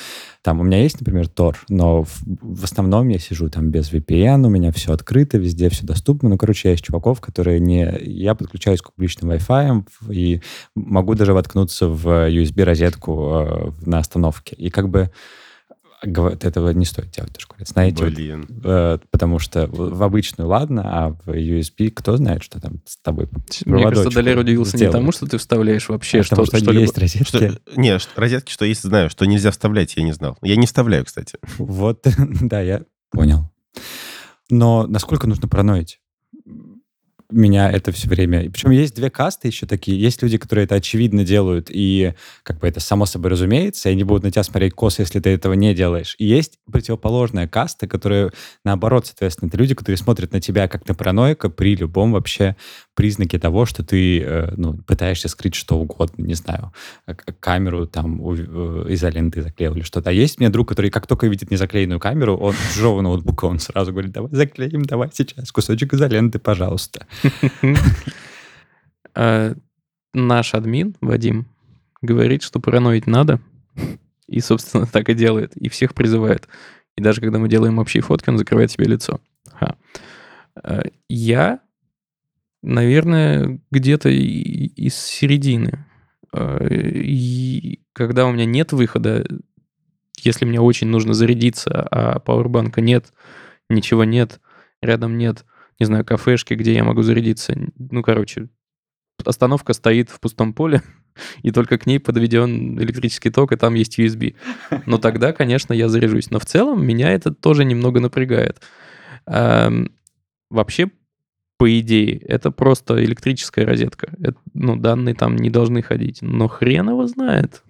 там 0.43 0.59
у 0.59 0.65
меня 0.65 0.83
есть, 0.83 1.01
например, 1.01 1.29
Тор, 1.29 1.61
но 1.69 2.03
в, 2.03 2.23
в 2.27 2.65
основном 2.65 3.07
я 3.09 3.21
сижу 3.21 3.49
там 3.51 3.71
без 3.71 3.93
VPN, 3.93 4.45
у 4.45 4.51
меня 4.51 4.73
все 4.73 4.93
открыто, 4.93 5.39
везде 5.39 5.69
все 5.69 5.87
доступно. 5.87 6.29
Ну, 6.29 6.37
короче, 6.37 6.71
я 6.71 6.75
из 6.75 6.81
чуваков, 6.81 7.21
которые 7.21 7.61
не... 7.61 7.97
Я 8.03 8.35
подключаюсь 8.35 8.83
к 8.83 8.93
публичным 8.93 9.31
Wi-Fi 9.31 9.87
и 10.11 10.43
могу 10.75 11.15
даже 11.15 11.35
воткнуться 11.35 11.87
в 11.87 12.29
USB-розетку 12.29 13.31
э, 13.31 13.71
на 13.87 13.99
остановке. 13.99 14.57
И 14.57 14.71
как 14.71 14.89
бы 14.89 15.13
этого 16.03 16.71
не 16.71 16.85
стоит 16.85 17.11
делать 17.11 17.37
в 17.37 17.41
школе. 17.41 17.65
Знаете, 17.65 18.05
Блин. 18.05 18.47
Вот, 18.49 18.65
э, 18.65 18.99
потому 19.11 19.39
что 19.39 19.67
в 19.67 20.03
обычную 20.03 20.49
ладно, 20.49 20.83
а 20.85 21.11
в 21.11 21.29
USB 21.29 21.91
кто 21.91 22.17
знает, 22.17 22.43
что 22.43 22.61
там 22.61 22.81
с 22.85 22.97
тобой 22.99 23.29
Мне 23.65 23.85
кажется, 23.85 24.11
Далер 24.11 24.39
удивился 24.39 24.77
сделают. 24.77 24.95
не 24.95 25.01
тому, 25.01 25.13
что 25.13 25.27
ты 25.27 25.39
вставляешь 25.39 25.89
вообще, 25.89 26.21
а 26.21 26.23
что, 26.23 26.37
потому 26.37 26.47
что, 26.47 26.59
что 26.59 26.73
есть 26.73 26.99
розетки. 26.99 27.25
Что, 27.25 27.59
не, 27.77 27.97
розетки, 28.17 28.51
что 28.51 28.65
есть, 28.65 28.83
знаю. 28.83 29.11
Что 29.11 29.25
нельзя 29.27 29.51
вставлять, 29.51 29.97
я 29.97 30.03
не 30.03 30.13
знал. 30.13 30.37
Я 30.43 30.57
не 30.57 30.67
вставляю, 30.67 31.05
кстати. 31.05 31.39
Вот, 31.59 32.07
да, 32.41 32.61
я 32.61 32.83
понял. 33.11 33.51
Но 34.51 34.87
насколько 34.87 35.27
нужно 35.27 35.49
параноить? 35.49 36.02
Меня 37.33 37.71
это 37.71 37.93
все 37.93 38.09
время... 38.09 38.51
Причем 38.51 38.71
есть 38.71 38.95
две 38.95 39.11
касты 39.11 39.49
еще 39.49 39.67
такие. 39.67 40.01
Есть 40.01 40.23
люди, 40.23 40.39
которые 40.39 40.65
это 40.65 40.75
очевидно 40.77 41.25
делают, 41.25 41.69
и 41.71 42.15
как 42.43 42.59
бы 42.59 42.69
это 42.69 42.81
само 42.81 43.07
собой 43.07 43.31
разумеется, 43.31 43.89
и 43.89 43.93
они 43.93 44.05
будут 44.05 44.25
на 44.25 44.31
тебя 44.31 44.43
смотреть 44.43 44.75
косо, 44.75 45.03
если 45.03 45.21
ты 45.21 45.31
этого 45.31 45.55
не 45.55 45.75
делаешь. 45.75 46.15
И 46.19 46.27
есть 46.27 46.59
противоположная 46.71 47.49
каста, 47.49 47.87
которая, 47.87 48.33
наоборот, 48.65 49.07
соответственно, 49.07 49.49
это 49.49 49.59
люди, 49.59 49.75
которые 49.75 49.99
смотрят 49.99 50.33
на 50.33 50.41
тебя 50.41 50.69
как 50.69 50.87
на 50.89 50.95
параноика 50.95 51.49
при 51.49 51.77
любом 51.77 52.13
вообще 52.13 52.57
признаке 52.95 53.39
того, 53.39 53.67
что 53.67 53.85
ты 53.85 54.21
э, 54.21 54.55
ну, 54.57 54.75
пытаешься 54.75 55.29
скрыть 55.29 55.55
что 55.55 55.79
угодно, 55.79 56.25
не 56.25 56.35
знаю, 56.35 56.73
камеру 57.41 57.87
там 57.87 58.21
э, 58.33 58.87
изолентой 58.91 59.43
заклеил 59.43 59.75
или 59.75 59.83
что-то. 59.83 60.11
А 60.11 60.13
есть 60.13 60.39
у 60.39 60.43
меня 60.43 60.51
друг, 60.51 60.69
который 60.69 60.91
как 60.91 61.07
только 61.07 61.27
видит 61.27 61.51
незаклеенную 61.51 62.01
камеру, 62.01 62.37
он 62.37 62.55
чужого 62.73 63.01
ноутбука, 63.01 63.47
он 63.47 63.59
сразу 63.59 63.93
говорит, 63.93 64.13
давай 64.13 64.31
заклеим, 64.33 64.85
давай 64.85 65.11
сейчас 65.13 65.51
кусочек 65.51 65.95
изоленты, 65.95 66.39
пожалуйста. 66.39 67.07
А, 69.15 69.55
наш 70.15 70.55
админ, 70.55 70.97
Вадим, 71.01 71.47
говорит, 72.01 72.43
что 72.43 72.61
параноить 72.61 73.07
надо, 73.07 73.41
и, 74.27 74.41
собственно, 74.41 74.87
так 74.87 75.09
и 75.09 75.15
делает, 75.15 75.57
и 75.57 75.69
всех 75.69 75.95
призывает. 75.95 76.49
И 76.97 77.03
даже 77.03 77.21
когда 77.21 77.39
мы 77.39 77.49
делаем 77.49 77.79
общие 77.79 78.03
фотки, 78.03 78.31
он 78.31 78.39
закрывает 78.39 78.71
себе 78.71 78.87
лицо. 78.87 79.21
Ха. 79.53 79.77
А, 80.55 80.83
я, 81.09 81.61
наверное, 82.63 83.61
где-то 83.71 84.09
из 84.09 84.97
середины. 84.97 85.87
А, 86.33 86.59
и 86.67 87.81
когда 87.93 88.27
у 88.27 88.33
меня 88.33 88.45
нет 88.45 88.73
выхода, 88.73 89.27
если 90.19 90.45
мне 90.45 90.61
очень 90.61 90.89
нужно 90.89 91.15
зарядиться, 91.15 91.87
а 91.91 92.19
пауэрбанка 92.19 92.81
нет, 92.81 93.13
ничего 93.69 94.05
нет, 94.05 94.41
рядом 94.81 95.19
нет, 95.19 95.45
не 95.83 95.87
знаю, 95.87 96.05
кафешки, 96.05 96.55
где 96.55 96.75
я 96.75 96.85
могу 96.85 97.03
зарядиться. 97.03 97.55
Ну, 97.77 98.03
короче, 98.03 98.49
остановка 99.25 99.73
стоит 99.73 100.11
в 100.11 100.21
пустом 100.21 100.55
поле, 100.55 100.83
и 101.43 101.51
только 101.51 101.77
к 101.77 101.87
ней 101.87 101.99
подведен 101.99 102.79
электрический 102.81 103.31
ток, 103.31 103.53
и 103.53 103.57
там 103.57 103.75
есть 103.75 103.99
USB. 103.99 104.37
Но 104.87 104.99
тогда, 104.99 105.33
конечно, 105.33 105.73
я 105.73 105.89
заряжусь. 105.89 106.31
Но 106.31 106.39
в 106.39 106.47
целом 106.47 106.87
меня 106.87 107.11
это 107.11 107.35
тоже 107.35 107.65
немного 107.65 108.01
напрягает. 108.01 108.63
Вообще, 109.27 110.91
по 111.59 111.81
идее, 111.81 112.19
это 112.19 112.51
просто 112.51 113.03
электрическая 113.05 113.67
розетка. 113.67 114.13
Это, 114.21 114.39
ну, 114.55 114.77
данные 114.77 115.15
там 115.15 115.37
не 115.37 115.51
должны 115.51 115.83
ходить. 115.83 116.19
Но 116.23 116.47
хрен 116.47 116.91
его 116.91 117.07
знает. 117.07 117.63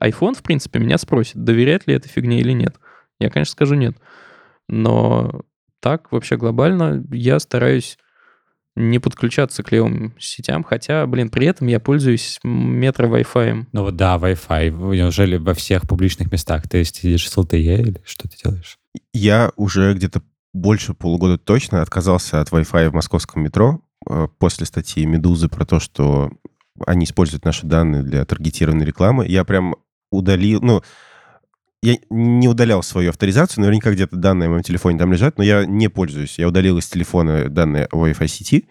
iPhone, 0.00 0.34
в 0.34 0.42
принципе, 0.42 0.78
меня 0.78 0.98
спросит, 0.98 1.42
доверять 1.42 1.86
ли 1.86 1.94
это 1.94 2.08
фигне 2.08 2.40
или 2.40 2.52
нет. 2.52 2.76
Я, 3.18 3.30
конечно, 3.30 3.52
скажу 3.52 3.74
нет. 3.74 3.96
Но 4.68 5.42
так, 5.84 6.10
вообще 6.10 6.38
глобально, 6.38 7.04
я 7.12 7.38
стараюсь 7.38 7.98
не 8.74 8.98
подключаться 8.98 9.62
к 9.62 9.70
левым 9.70 10.14
сетям, 10.18 10.64
хотя, 10.64 11.06
блин, 11.06 11.28
при 11.28 11.46
этом 11.46 11.66
я 11.66 11.78
пользуюсь 11.78 12.40
метро 12.42 13.06
Wi-Fi. 13.06 13.66
Ну 13.70 13.82
вот 13.82 13.94
да, 13.94 14.16
Wi-Fi. 14.16 14.70
Неужели 14.96 15.36
во 15.36 15.52
всех 15.52 15.82
публичных 15.86 16.32
местах 16.32 16.66
ты 16.70 16.82
сидишь 16.84 17.28
с 17.28 17.36
LTE 17.36 17.82
или 17.82 18.00
что 18.06 18.26
ты 18.30 18.36
делаешь? 18.42 18.78
Я 19.12 19.52
уже 19.56 19.92
где-то 19.92 20.22
больше 20.54 20.94
полугода 20.94 21.36
точно 21.36 21.82
отказался 21.82 22.40
от 22.40 22.48
Wi-Fi 22.48 22.88
в 22.88 22.94
московском 22.94 23.42
метро 23.42 23.82
э, 24.08 24.26
после 24.38 24.64
статьи 24.64 25.04
«Медузы» 25.04 25.50
про 25.50 25.66
то, 25.66 25.80
что 25.80 26.30
они 26.86 27.04
используют 27.04 27.44
наши 27.44 27.66
данные 27.66 28.02
для 28.02 28.24
таргетированной 28.24 28.86
рекламы. 28.86 29.28
Я 29.28 29.44
прям 29.44 29.76
удалил, 30.10 30.62
ну, 30.62 30.82
я 31.84 31.98
не 32.08 32.48
удалял 32.48 32.82
свою 32.82 33.10
авторизацию, 33.10 33.62
наверняка 33.62 33.92
где-то 33.92 34.16
данные 34.16 34.48
в 34.48 34.52
моем 34.52 34.62
телефоне 34.62 34.98
там 34.98 35.12
лежат, 35.12 35.36
но 35.36 35.44
я 35.44 35.66
не 35.66 35.88
пользуюсь. 35.88 36.38
Я 36.38 36.48
удалил 36.48 36.78
из 36.78 36.86
телефона 36.86 37.50
данные 37.50 37.88
Wi-Fi 37.92 38.26
сети, 38.26 38.68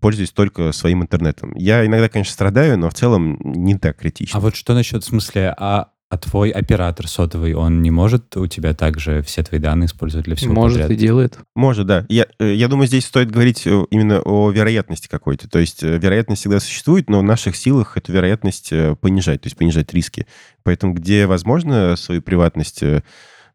пользуюсь 0.00 0.30
только 0.30 0.72
своим 0.72 1.02
интернетом. 1.02 1.54
Я 1.56 1.84
иногда, 1.84 2.08
конечно, 2.08 2.32
страдаю, 2.32 2.78
но 2.78 2.88
в 2.88 2.94
целом 2.94 3.38
не 3.42 3.76
так 3.76 3.98
критично. 3.98 4.38
А 4.38 4.40
вот 4.40 4.56
что 4.56 4.72
насчет, 4.72 5.04
в 5.04 5.06
смысле, 5.06 5.54
а 5.58 5.88
а 6.14 6.16
твой 6.16 6.50
оператор 6.50 7.08
сотовый, 7.08 7.54
он 7.54 7.82
не 7.82 7.90
может 7.90 8.36
у 8.36 8.46
тебя 8.46 8.72
также 8.72 9.20
все 9.22 9.42
твои 9.42 9.58
данные 9.58 9.86
использовать 9.86 10.26
для 10.26 10.36
всего 10.36 10.54
Может 10.54 10.82
подряд? 10.82 10.90
и 10.92 10.96
делает. 10.96 11.38
Может, 11.56 11.86
да. 11.86 12.06
Я, 12.08 12.26
э, 12.38 12.54
я 12.54 12.68
думаю, 12.68 12.86
здесь 12.86 13.04
стоит 13.04 13.32
говорить 13.32 13.66
э, 13.66 13.84
именно 13.90 14.20
о 14.20 14.50
вероятности 14.50 15.08
какой-то. 15.08 15.48
То 15.48 15.58
есть 15.58 15.82
э, 15.82 15.98
вероятность 15.98 16.42
всегда 16.42 16.60
существует, 16.60 17.10
но 17.10 17.18
в 17.18 17.24
наших 17.24 17.56
силах 17.56 17.96
эту 17.96 18.12
вероятность 18.12 18.72
понижать, 19.00 19.40
то 19.40 19.46
есть 19.48 19.56
понижать 19.56 19.92
риски. 19.92 20.28
Поэтому 20.62 20.94
где 20.94 21.26
возможно 21.26 21.96
свою 21.96 22.22
приватность 22.22 22.82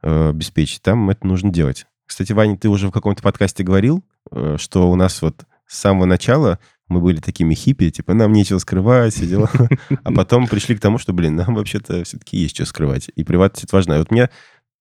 обеспечить, 0.01 0.81
там 0.81 1.09
это 1.09 1.25
нужно 1.25 1.51
делать. 1.51 1.85
Кстати, 2.05 2.33
Ваня, 2.33 2.57
ты 2.57 2.67
уже 2.67 2.89
в 2.89 2.91
каком-то 2.91 3.23
подкасте 3.23 3.63
говорил, 3.63 4.03
что 4.57 4.91
у 4.91 4.95
нас 4.95 5.21
вот 5.21 5.45
с 5.65 5.77
самого 5.79 6.05
начала 6.05 6.59
мы 6.89 7.01
были 7.01 7.19
такими 7.19 7.53
хиппи, 7.53 7.91
типа, 7.91 8.13
нам 8.13 8.33
нечего 8.33 8.57
скрывать, 8.57 9.13
все 9.13 9.25
дела. 9.25 9.49
А 10.03 10.11
потом 10.11 10.47
пришли 10.47 10.75
к 10.75 10.79
тому, 10.79 10.97
что, 10.97 11.13
блин, 11.13 11.35
нам 11.35 11.55
вообще-то 11.55 12.03
все-таки 12.03 12.37
есть 12.37 12.55
что 12.55 12.65
скрывать. 12.65 13.09
И 13.15 13.23
приватность 13.23 13.65
это 13.65 13.75
важна. 13.75 13.95
И 13.95 13.99
вот 13.99 14.11
у 14.11 14.13
меня 14.15 14.29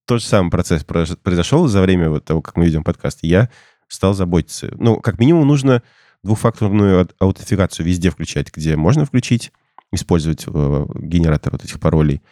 тот 0.07 0.21
же 0.21 0.27
самый 0.27 0.51
процесс 0.51 0.85
произошел 0.85 1.69
за 1.69 1.83
время 1.83 2.09
вот 2.09 2.25
того, 2.25 2.41
как 2.41 2.57
мы 2.57 2.67
ведем 2.67 2.83
подкаст. 2.83 3.19
Я 3.23 3.51
стал 3.89 4.15
заботиться. 4.15 4.75
Ну, 4.79 4.97
как 5.01 5.19
минимум, 5.19 5.47
нужно 5.47 5.83
двухфакторную 6.23 7.09
аутентификацию 7.19 7.87
везде 7.87 8.11
включать, 8.11 8.53
где 8.55 8.77
можно 8.77 9.05
включить, 9.05 9.53
использовать 9.93 10.45
э, 10.47 10.87
генератор 10.95 11.53
вот 11.53 11.65
этих 11.65 11.79
паролей. 11.79 12.23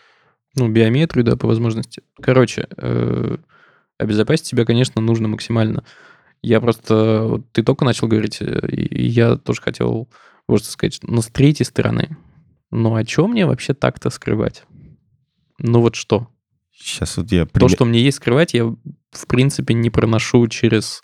Ну, 0.55 0.69
биометрию, 0.69 1.25
да, 1.25 1.37
по 1.37 1.47
возможности. 1.47 2.03
Короче, 2.21 2.67
э, 2.77 3.37
обезопасить 3.99 4.47
себя, 4.47 4.65
конечно, 4.65 5.01
нужно 5.01 5.29
максимально. 5.29 5.85
Я 6.43 6.61
просто... 6.61 7.43
Ты 7.53 7.63
только 7.63 7.85
начал 7.85 8.09
говорить, 8.09 8.39
э, 8.41 8.69
и 8.69 9.07
я 9.07 9.37
тоже 9.37 9.61
хотел, 9.61 10.09
можно 10.49 10.67
сказать, 10.67 11.01
но 11.03 11.23
с 11.23 11.27
третьей 11.27 11.67
стороны. 11.67 12.17
Ну, 12.71 12.95
о 12.95 13.05
чем 13.05 13.31
мне 13.31 13.47
вообще 13.47 13.75
так-то 13.75 14.11
скрывать? 14.11 14.65
Ну, 15.59 15.81
вот 15.81 15.97
что? 15.97 16.29
Сейчас 16.73 17.17
вот 17.17 17.33
я... 17.33 17.47
То, 17.47 17.69
что 17.69 17.85
мне 17.85 18.01
есть 18.01 18.19
скрывать, 18.19 18.55
я, 18.55 18.65
в 18.65 19.27
принципе, 19.27 19.75
не 19.75 19.91
проношу 19.91 20.47
через, 20.49 21.03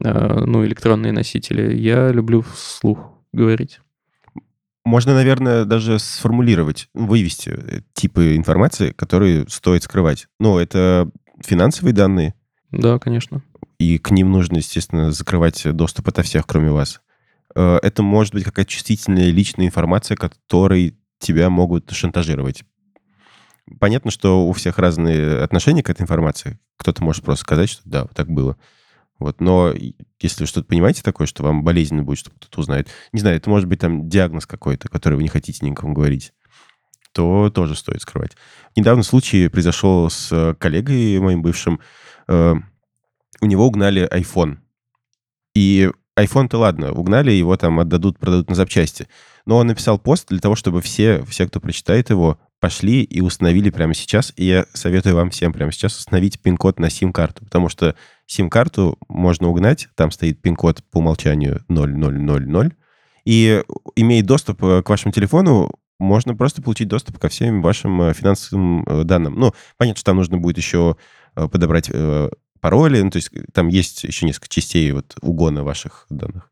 э, 0.00 0.44
ну, 0.44 0.64
электронные 0.64 1.12
носители. 1.12 1.76
Я 1.76 2.10
люблю 2.10 2.42
вслух 2.42 2.98
говорить. 3.32 3.80
Можно, 4.84 5.14
наверное, 5.14 5.64
даже 5.64 5.98
сформулировать, 5.98 6.88
вывести 6.94 7.50
э, 7.50 7.80
типы 7.92 8.36
информации, 8.36 8.92
которые 8.92 9.46
стоит 9.48 9.82
скрывать. 9.82 10.28
Ну, 10.38 10.58
это 10.58 11.10
финансовые 11.44 11.92
данные. 11.92 12.34
Да, 12.70 12.98
конечно 12.98 13.42
и 13.78 13.98
к 13.98 14.10
ним 14.10 14.32
нужно, 14.32 14.56
естественно, 14.56 15.12
закрывать 15.12 15.70
доступ 15.74 16.08
ото 16.08 16.22
всех, 16.22 16.46
кроме 16.46 16.70
вас. 16.70 17.00
Э, 17.54 17.78
это 17.82 18.02
может 18.02 18.34
быть 18.34 18.44
какая-то 18.44 18.70
чувствительная 18.70 19.30
личная 19.30 19.66
информация, 19.66 20.16
которой 20.16 20.98
тебя 21.18 21.50
могут 21.50 21.90
шантажировать. 21.90 22.64
Понятно, 23.80 24.10
что 24.10 24.46
у 24.46 24.52
всех 24.52 24.78
разные 24.78 25.42
отношения 25.42 25.82
к 25.82 25.90
этой 25.90 26.02
информации. 26.02 26.58
Кто-то 26.76 27.02
может 27.02 27.24
просто 27.24 27.42
сказать, 27.42 27.68
что 27.68 27.82
да, 27.84 28.06
так 28.14 28.30
было. 28.30 28.56
Вот, 29.18 29.40
но 29.40 29.72
если 30.20 30.42
вы 30.42 30.46
что-то 30.46 30.68
понимаете 30.68 31.02
такое, 31.02 31.26
что 31.26 31.42
вам 31.42 31.64
болезненно 31.64 32.02
будет, 32.02 32.18
что 32.18 32.30
кто-то 32.30 32.60
узнает, 32.60 32.88
не 33.12 33.20
знаю, 33.20 33.36
это 33.36 33.48
может 33.48 33.66
быть 33.66 33.80
там 33.80 34.08
диагноз 34.08 34.46
какой-то, 34.46 34.88
который 34.88 35.14
вы 35.14 35.22
не 35.22 35.30
хотите 35.30 35.64
никому 35.64 35.94
говорить, 35.94 36.32
то 37.12 37.48
тоже 37.48 37.74
стоит 37.74 38.02
скрывать. 38.02 38.36
Недавно 38.76 39.02
случай 39.02 39.48
произошел 39.48 40.10
с 40.10 40.54
коллегой 40.58 41.18
моим 41.18 41.40
бывшим. 41.40 41.80
У 43.40 43.46
него 43.46 43.66
угнали 43.66 44.08
iPhone. 44.12 44.58
И 45.54 45.90
iPhone-то 46.18 46.58
ладно, 46.58 46.92
угнали, 46.92 47.30
его 47.30 47.56
там 47.56 47.78
отдадут, 47.78 48.18
продадут 48.18 48.48
на 48.48 48.54
запчасти. 48.54 49.06
Но 49.44 49.58
он 49.58 49.66
написал 49.66 49.98
пост 49.98 50.28
для 50.28 50.40
того, 50.40 50.56
чтобы 50.56 50.80
все, 50.80 51.22
все, 51.24 51.46
кто 51.46 51.60
прочитает 51.60 52.10
его, 52.10 52.38
пошли 52.58 53.02
и 53.02 53.20
установили 53.20 53.70
прямо 53.70 53.94
сейчас. 53.94 54.32
И 54.36 54.44
я 54.46 54.66
советую 54.72 55.14
вам 55.14 55.30
всем 55.30 55.52
прямо 55.52 55.72
сейчас 55.72 55.98
установить 55.98 56.40
пин-код 56.40 56.80
на 56.80 56.90
сим-карту, 56.90 57.44
потому 57.44 57.68
что 57.68 57.94
сим-карту 58.26 58.98
можно 59.08 59.48
угнать, 59.48 59.88
там 59.94 60.10
стоит 60.10 60.40
пин-код 60.40 60.82
по 60.90 60.98
умолчанию 60.98 61.62
0000, 61.68 62.74
и 63.26 63.62
имея 63.96 64.22
доступ 64.22 64.62
э, 64.62 64.82
к 64.82 64.88
вашему 64.88 65.12
телефону, 65.12 65.72
можно 65.98 66.36
просто 66.36 66.62
получить 66.62 66.88
доступ 66.88 67.18
ко 67.18 67.28
всем 67.28 67.60
вашим 67.60 68.00
э, 68.02 68.14
финансовым 68.14 68.84
э, 68.84 69.02
данным. 69.02 69.34
Ну, 69.34 69.52
понятно, 69.76 69.98
что 69.98 70.06
там 70.06 70.16
нужно 70.16 70.38
будет 70.38 70.56
еще 70.58 70.96
подобрать 71.34 71.90
пароли, 72.60 73.00
ну, 73.00 73.10
то 73.10 73.16
есть 73.16 73.30
там 73.52 73.68
есть 73.68 74.04
еще 74.04 74.26
несколько 74.26 74.48
частей 74.48 74.90
вот 74.92 75.16
угона 75.20 75.64
ваших 75.64 76.06
данных. 76.10 76.50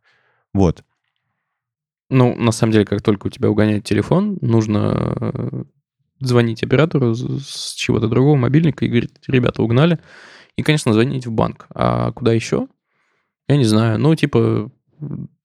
Вот. 0.53 0.85
Ну, 2.11 2.35
на 2.37 2.53
самом 2.53 2.73
деле, 2.73 2.85
как 2.85 3.03
только 3.03 3.27
у 3.27 3.31
тебя 3.31 3.51
угоняет 3.51 3.85
телефон, 3.85 4.39
нужно 4.41 5.17
э, 5.21 5.65
звонить 6.21 6.63
оператору 6.63 7.15
с 7.15 7.75
чего-то 7.75 8.09
другого 8.09 8.37
мобильника 8.37 8.85
и 8.85 8.89
говорить, 8.89 9.13
ребята, 9.27 9.63
угнали. 9.63 9.99
И, 10.57 10.63
конечно, 10.63 10.93
звонить 10.93 11.27
в 11.27 11.33
банк. 11.33 11.67
А 11.75 12.13
куда 12.13 12.33
еще? 12.33 12.69
Я 13.49 13.57
не 13.57 13.65
знаю. 13.65 13.99
Ну, 13.99 14.15
типа, 14.15 14.71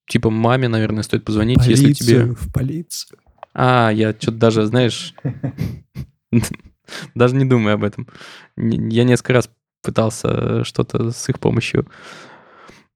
типа 0.08 0.30
маме, 0.30 0.68
наверное, 0.68 1.04
стоит 1.04 1.26
позвонить, 1.26 1.60
полицию, 1.60 1.88
если 1.88 2.04
тебе... 2.04 2.26
в 2.36 2.52
полицию. 2.54 3.20
А, 3.54 3.90
я 3.90 4.12
что-то 4.12 4.38
даже, 4.38 4.66
знаешь, 4.66 5.16
даже 7.16 7.36
не 7.36 7.46
думаю 7.46 7.76
об 7.76 7.84
этом. 7.84 8.08
Я 8.58 9.04
несколько 9.04 9.34
раз 9.34 9.50
пытался 9.82 10.64
что-то 10.64 11.12
с 11.12 11.30
их 11.30 11.40
помощью 11.40 11.88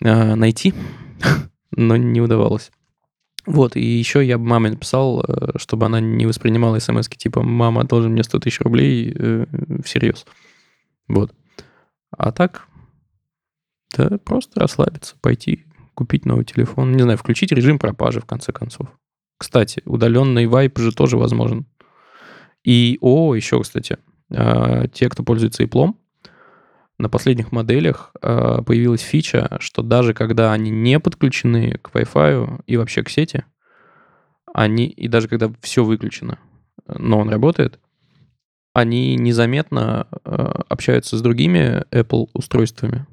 э, 0.01 0.36
найти. 0.36 0.73
но 1.75 1.95
не 1.95 2.21
удавалось. 2.21 2.71
Вот, 3.45 3.75
и 3.75 3.84
еще 3.84 4.25
я 4.25 4.38
маме 4.38 4.71
написал, 4.71 5.21
э, 5.21 5.57
чтобы 5.57 5.86
она 5.86 5.99
не 5.99 6.25
воспринимала 6.25 6.79
смс 6.79 7.09
типа 7.09 7.43
«мама, 7.43 7.84
должен 7.84 8.13
мне 8.13 8.23
100 8.23 8.39
тысяч 8.39 8.61
рублей» 8.61 9.13
э, 9.13 9.45
всерьез. 9.84 10.25
Вот. 11.09 11.34
А 12.11 12.31
так, 12.31 12.67
да, 13.97 14.17
просто 14.23 14.61
расслабиться, 14.61 15.15
пойти 15.19 15.65
купить 15.93 16.25
новый 16.25 16.45
телефон. 16.45 16.93
Не 16.93 17.03
знаю, 17.03 17.17
включить 17.17 17.51
режим 17.51 17.79
пропажи, 17.79 18.21
в 18.21 18.25
конце 18.25 18.53
концов. 18.53 18.88
Кстати, 19.38 19.81
удаленный 19.86 20.47
вайп 20.47 20.79
же 20.79 20.93
тоже 20.93 21.17
возможен. 21.17 21.65
И, 22.63 22.97
о, 23.01 23.36
еще, 23.36 23.61
кстати, 23.61 23.97
э, 24.29 24.88
те, 24.93 25.09
кто 25.09 25.23
пользуется 25.23 25.63
Иплом, 25.63 25.99
на 26.97 27.09
последних 27.09 27.51
моделях 27.51 28.11
э, 28.21 28.59
появилась 28.65 29.01
фича, 29.01 29.57
что 29.59 29.81
даже 29.81 30.13
когда 30.13 30.53
они 30.53 30.69
не 30.69 30.99
подключены 30.99 31.77
к 31.81 31.91
Wi-Fi 31.93 32.63
и 32.67 32.77
вообще 32.77 33.03
к 33.03 33.09
сети, 33.09 33.45
они, 34.53 34.85
и 34.85 35.07
даже 35.07 35.27
когда 35.27 35.51
все 35.61 35.83
выключено, 35.83 36.37
но 36.87 37.19
он 37.19 37.29
работает, 37.29 37.79
они 38.73 39.15
незаметно 39.15 40.07
э, 40.25 40.31
общаются 40.69 41.17
с 41.17 41.21
другими 41.21 41.83
Apple 41.91 42.29
устройствами 42.33 43.05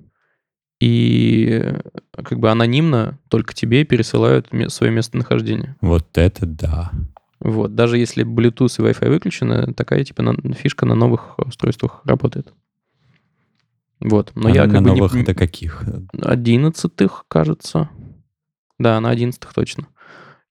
и 0.81 1.74
как 2.12 2.39
бы 2.39 2.51
анонимно 2.51 3.18
только 3.28 3.55
тебе 3.55 3.85
пересылают 3.85 4.49
свое 4.68 4.93
местонахождение. 4.93 5.76
Вот 5.81 6.16
это 6.16 6.47
да. 6.47 6.91
Вот, 7.41 7.74
даже 7.74 7.99
если 7.99 8.24
Bluetooth 8.24 8.74
и 8.78 8.91
Wi-Fi 8.91 9.09
выключены, 9.09 9.72
такая 9.74 10.05
типа 10.05 10.22
на, 10.22 10.55
фишка 10.55 10.87
на 10.87 10.95
новых 10.95 11.39
устройствах 11.39 12.01
работает. 12.05 12.53
Вот. 14.01 14.33
Но 14.35 14.49
а 14.49 14.51
я 14.51 14.67
на 14.67 14.75
как 14.75 14.83
новых 14.83 15.13
бы 15.13 15.19
не... 15.19 15.23
это 15.23 15.35
каких? 15.35 15.85
Одиннадцатых, 16.21 17.25
кажется. 17.29 17.91
Да, 18.79 18.99
на 19.01 19.11
одиннадцатых 19.11 19.53
точно. 19.53 19.89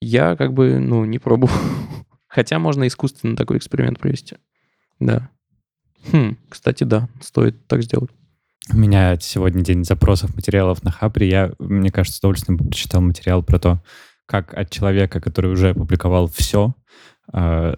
Я 0.01 0.35
как 0.35 0.53
бы, 0.53 0.79
ну, 0.79 1.03
не 1.05 1.19
пробовал. 1.19 1.53
Хотя 2.27 2.59
можно 2.59 2.87
искусственно 2.87 3.35
такой 3.35 3.57
эксперимент 3.57 3.99
провести. 3.99 4.37
Да. 4.99 5.29
Хм, 6.11 6.37
кстати, 6.47 6.83
да, 6.83 7.09
стоит 7.21 7.67
так 7.67 7.83
сделать. 7.83 8.11
У 8.71 8.77
меня 8.77 9.17
сегодня 9.19 9.63
день 9.63 9.83
запросов 9.83 10.35
материалов 10.35 10.83
на 10.83 10.91
Хабре. 10.91 11.27
Я, 11.27 11.51
мне 11.57 11.91
кажется, 11.91 12.17
с 12.17 12.19
удовольствием 12.19 12.59
прочитал 12.59 13.01
материал 13.01 13.41
про 13.41 13.57
то, 13.57 13.83
как 14.27 14.53
от 14.53 14.69
человека, 14.69 15.19
который 15.19 15.51
уже 15.51 15.71
опубликовал 15.71 16.27
все, 16.27 16.75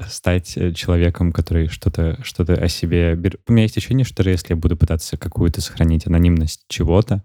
стать 0.08 0.56
э, 0.56 0.72
человеком, 0.74 1.34
который 1.34 1.68
что-то 1.68 2.18
что 2.24 2.44
о 2.44 2.68
себе... 2.70 3.20
У 3.48 3.52
меня 3.52 3.64
есть 3.64 3.78
ощущение, 3.78 4.06
что 4.06 4.28
если 4.28 4.54
я 4.54 4.56
буду 4.56 4.78
пытаться 4.78 5.18
какую-то 5.18 5.62
сохранить 5.62 6.08
анонимность 6.08 6.64
чего-то, 6.70 7.24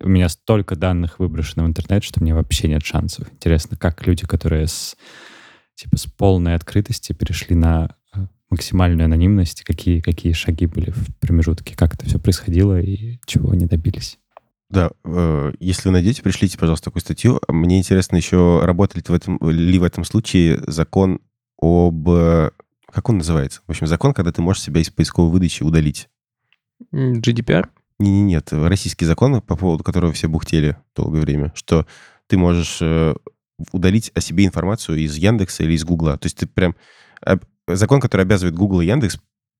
у 0.00 0.08
меня 0.08 0.28
столько 0.28 0.76
данных 0.76 1.18
выброшено 1.18 1.64
в 1.64 1.66
интернет, 1.66 2.04
что 2.04 2.22
мне 2.22 2.32
вообще 2.32 2.68
нет 2.68 2.84
шансов. 2.84 3.26
Интересно, 3.32 3.76
как 3.76 4.06
люди, 4.06 4.24
которые 4.24 4.68
с, 4.68 4.96
типа, 5.74 5.96
с 5.96 6.06
полной 6.06 6.54
открытости 6.54 7.12
перешли 7.12 7.56
на 7.56 7.96
э, 8.14 8.20
максимальную 8.50 9.06
анонимность, 9.06 9.62
какие, 9.62 10.00
какие 10.00 10.32
шаги 10.32 10.66
были 10.66 10.90
в 10.90 11.18
промежутке, 11.18 11.74
как 11.74 11.94
это 11.94 12.06
все 12.06 12.20
происходило 12.20 12.80
и 12.80 13.18
чего 13.26 13.50
они 13.50 13.66
добились. 13.66 14.18
Да, 14.70 14.90
э, 15.04 15.52
если 15.58 15.88
вы 15.88 15.92
найдете, 15.94 16.22
пришлите, 16.22 16.56
пожалуйста, 16.56 16.84
такую 16.84 17.00
статью. 17.00 17.40
Мне 17.48 17.78
интересно 17.78 18.14
еще, 18.14 18.60
работает 18.62 19.08
ли 19.08 19.78
в 19.78 19.82
этом 19.82 20.04
случае 20.04 20.62
закон 20.68 21.20
об... 21.60 22.08
Как 22.92 23.08
он 23.08 23.18
называется? 23.18 23.60
В 23.66 23.70
общем, 23.70 23.86
закон, 23.86 24.14
когда 24.14 24.32
ты 24.32 24.40
можешь 24.42 24.62
себя 24.62 24.80
из 24.80 24.90
поисковой 24.90 25.30
выдачи 25.30 25.62
удалить. 25.62 26.08
GDPR? 26.92 27.68
Не, 27.98 28.22
нет, 28.22 28.52
российский 28.52 29.04
закон, 29.04 29.40
по 29.40 29.56
поводу 29.56 29.84
которого 29.84 30.12
все 30.12 30.28
бухтели 30.28 30.76
долгое 30.96 31.20
время, 31.20 31.52
что 31.54 31.86
ты 32.26 32.36
можешь 32.36 32.78
э, 32.80 33.14
удалить 33.72 34.10
о 34.14 34.20
себе 34.20 34.44
информацию 34.44 34.98
из 34.98 35.16
Яндекса 35.16 35.62
или 35.64 35.74
из 35.74 35.84
Гугла. 35.84 36.18
То 36.18 36.26
есть 36.26 36.38
ты 36.38 36.46
прям... 36.46 36.74
Закон, 37.66 38.00
который 38.00 38.22
обязывает 38.22 38.54
Google 38.54 38.82
и 38.82 38.86
Яндекс 38.86 39.18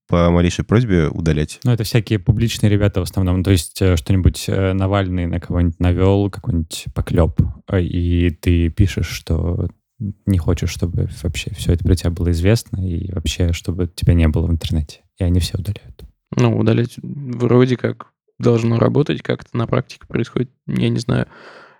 по 0.08 0.30
малейшей 0.30 0.64
просьбе 0.64 1.08
удалять. 1.08 1.60
Ну, 1.64 1.72
это 1.72 1.84
всякие 1.84 2.18
публичные 2.18 2.68
ребята 2.68 3.00
в 3.00 3.04
основном. 3.04 3.42
То 3.42 3.50
есть 3.50 3.80
э, 3.80 3.96
что-нибудь 3.96 4.44
э, 4.48 4.72
Навальный 4.74 5.26
на 5.26 5.40
кого-нибудь 5.40 5.80
навел, 5.80 6.30
какой-нибудь 6.30 6.86
поклеп, 6.94 7.40
и 7.72 8.30
ты 8.30 8.68
пишешь, 8.68 9.08
что 9.08 9.68
не 9.98 10.38
хочешь, 10.38 10.70
чтобы 10.70 11.08
вообще 11.22 11.52
все 11.54 11.72
это 11.72 11.84
про 11.84 11.94
тебя 11.94 12.10
было 12.10 12.30
известно, 12.30 12.86
и 12.86 13.12
вообще, 13.12 13.52
чтобы 13.52 13.86
тебя 13.86 14.14
не 14.14 14.28
было 14.28 14.46
в 14.46 14.50
интернете. 14.50 15.02
И 15.18 15.24
они 15.24 15.40
все 15.40 15.58
удаляют. 15.58 16.04
Ну, 16.36 16.58
удалять 16.58 16.96
вроде 17.02 17.76
как 17.76 18.08
должно 18.38 18.78
работать, 18.78 19.22
как 19.22 19.42
это 19.42 19.56
на 19.56 19.66
практике 19.66 20.06
происходит, 20.08 20.50
я 20.66 20.88
не 20.88 20.98
знаю. 20.98 21.26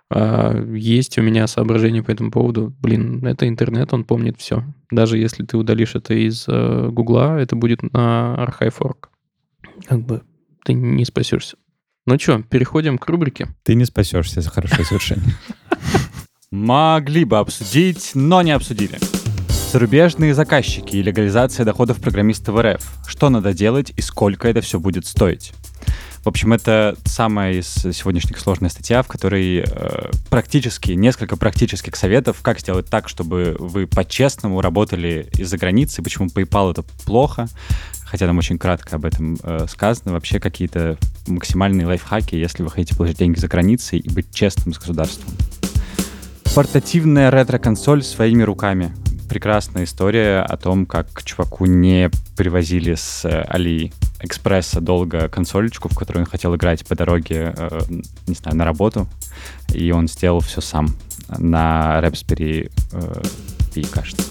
А, 0.09 0.55
есть 0.73 1.17
у 1.17 1.21
меня 1.21 1.47
соображения 1.47 2.03
по 2.03 2.11
этому 2.11 2.31
поводу. 2.31 2.73
Блин, 2.79 3.25
это 3.25 3.47
интернет, 3.47 3.93
он 3.93 4.03
помнит 4.03 4.37
все. 4.37 4.63
Даже 4.91 5.17
если 5.17 5.43
ты 5.43 5.57
удалишь 5.57 5.95
это 5.95 6.13
из 6.13 6.45
э, 6.47 6.89
Гугла, 6.89 7.37
это 7.37 7.55
будет 7.55 7.81
на 7.81 8.35
Archive.org. 8.37 9.09
Как 9.85 10.01
бы 10.01 10.21
ты 10.63 10.73
не 10.73 11.05
спасешься. 11.05 11.57
Ну 12.05 12.19
что, 12.19 12.41
переходим 12.43 12.97
к 12.97 13.07
рубрике. 13.07 13.47
Ты 13.63 13.73
не 13.73 13.85
спасешься 13.85 14.41
за 14.41 14.49
хорошее 14.49 14.85
совершение. 14.85 15.33
Могли 16.55 17.25
бы 17.25 17.37
обсудить, 17.39 18.11
но 18.13 18.41
не 18.41 18.51
обсудили. 18.51 18.97
Зарубежные 19.73 20.33
заказчики 20.33 20.95
и 20.95 21.03
легализация 21.03 21.65
доходов 21.65 21.99
программистов 21.99 22.57
РФ. 22.57 22.81
Что 23.05 23.29
надо 23.29 23.53
делать 23.53 23.91
и 23.97 24.01
сколько 24.01 24.47
это 24.47 24.61
все 24.61 24.79
будет 24.79 25.05
стоить? 25.05 25.51
В 26.23 26.29
общем, 26.29 26.53
это 26.53 26.95
самая 27.03 27.55
из 27.55 27.67
сегодняшних 27.67 28.39
сложная 28.39 28.69
статья, 28.69 29.03
в 29.03 29.07
которой 29.07 29.65
э, 29.67 30.11
практически, 30.29 30.93
несколько 30.93 31.35
практических 31.35 31.97
советов, 31.97 32.37
как 32.41 32.61
сделать 32.61 32.85
так, 32.85 33.09
чтобы 33.09 33.57
вы 33.59 33.85
по-честному 33.85 34.61
работали 34.61 35.27
из-за 35.37 35.57
границы, 35.57 36.01
почему 36.01 36.27
PayPal 36.27 36.71
это 36.71 36.83
плохо, 37.05 37.49
хотя 38.05 38.27
там 38.27 38.37
очень 38.37 38.57
кратко 38.57 38.95
об 38.95 39.03
этом 39.03 39.37
э, 39.43 39.65
сказано, 39.69 40.13
вообще 40.13 40.39
какие-то 40.39 40.97
максимальные 41.27 41.85
лайфхаки, 41.85 42.35
если 42.35 42.63
вы 42.63 42.71
хотите 42.71 42.95
положить 42.95 43.17
деньги 43.17 43.39
за 43.39 43.49
границей 43.49 43.99
и 43.99 44.09
быть 44.09 44.33
честным 44.33 44.73
с 44.73 44.79
государством. 44.79 45.33
Портативная 46.55 47.31
ретро-консоль 47.31 48.01
своими 48.01 48.41
руками 48.41 48.95
прекрасная 49.27 49.83
история 49.83 50.39
о 50.39 50.55
том, 50.55 50.85
как 50.85 51.21
чуваку 51.23 51.65
не 51.65 52.09
привозили 52.37 52.95
с 52.95 53.25
э, 53.25 53.41
Али 53.49 53.91
Экспресса 54.21 54.79
долго 54.79 55.27
консолечку, 55.27 55.89
в 55.89 55.95
которую 55.97 56.23
он 56.23 56.29
хотел 56.29 56.55
играть 56.55 56.85
по 56.85 56.95
дороге, 56.95 57.53
э, 57.57 57.79
не 58.27 58.35
знаю, 58.35 58.55
на 58.55 58.63
работу, 58.63 59.09
и 59.73 59.91
он 59.91 60.07
сделал 60.07 60.39
все 60.39 60.61
сам 60.61 60.95
на 61.27 61.99
Raspberry 62.01 62.71
э, 62.93 63.21
Pi, 63.73 63.85
кажется. 63.89 64.23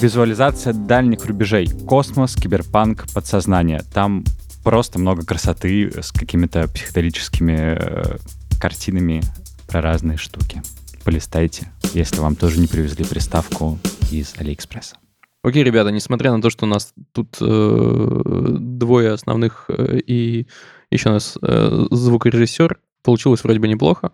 Визуализация 0.00 0.72
дальних 0.72 1.26
рубежей. 1.26 1.66
Космос, 1.66 2.36
киберпанк, 2.36 3.06
подсознание. 3.12 3.82
Там 3.92 4.24
просто 4.62 5.00
много 5.00 5.24
красоты 5.24 5.90
с 6.00 6.12
какими-то 6.12 6.68
психоделическими 6.68 7.76
э, 7.76 8.16
картинами 8.60 9.20
про 9.66 9.82
разные 9.82 10.16
штуки. 10.16 10.62
Полистайте, 11.06 11.68
если 11.94 12.18
вам 12.18 12.34
тоже 12.34 12.58
не 12.58 12.66
привезли 12.66 13.04
приставку 13.04 13.78
из 14.10 14.34
Алиэкспресса. 14.38 14.96
Окей, 15.44 15.62
ребята, 15.62 15.92
несмотря 15.92 16.32
на 16.32 16.42
то, 16.42 16.50
что 16.50 16.66
у 16.66 16.68
нас 16.68 16.92
тут 17.12 17.36
э, 17.40 18.56
двое 18.58 19.12
основных 19.12 19.66
э, 19.68 19.98
и 19.98 20.48
еще 20.90 21.10
у 21.10 21.12
нас 21.12 21.38
э, 21.40 21.86
звукорежиссер, 21.92 22.80
получилось 23.04 23.44
вроде 23.44 23.60
бы 23.60 23.68
неплохо. 23.68 24.10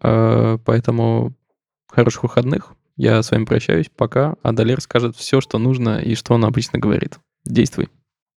Э, 0.00 0.58
поэтому 0.64 1.34
хороших 1.88 2.22
выходных. 2.22 2.72
Я 2.96 3.20
с 3.20 3.32
вами 3.32 3.44
прощаюсь. 3.44 3.90
Пока. 3.96 4.36
А 4.44 4.52
далее 4.52 4.76
расскажет 4.76 5.16
все, 5.16 5.40
что 5.40 5.58
нужно 5.58 5.98
и 5.98 6.14
что 6.14 6.34
он 6.34 6.44
обычно 6.44 6.78
говорит. 6.78 7.18
Действуй. 7.44 7.88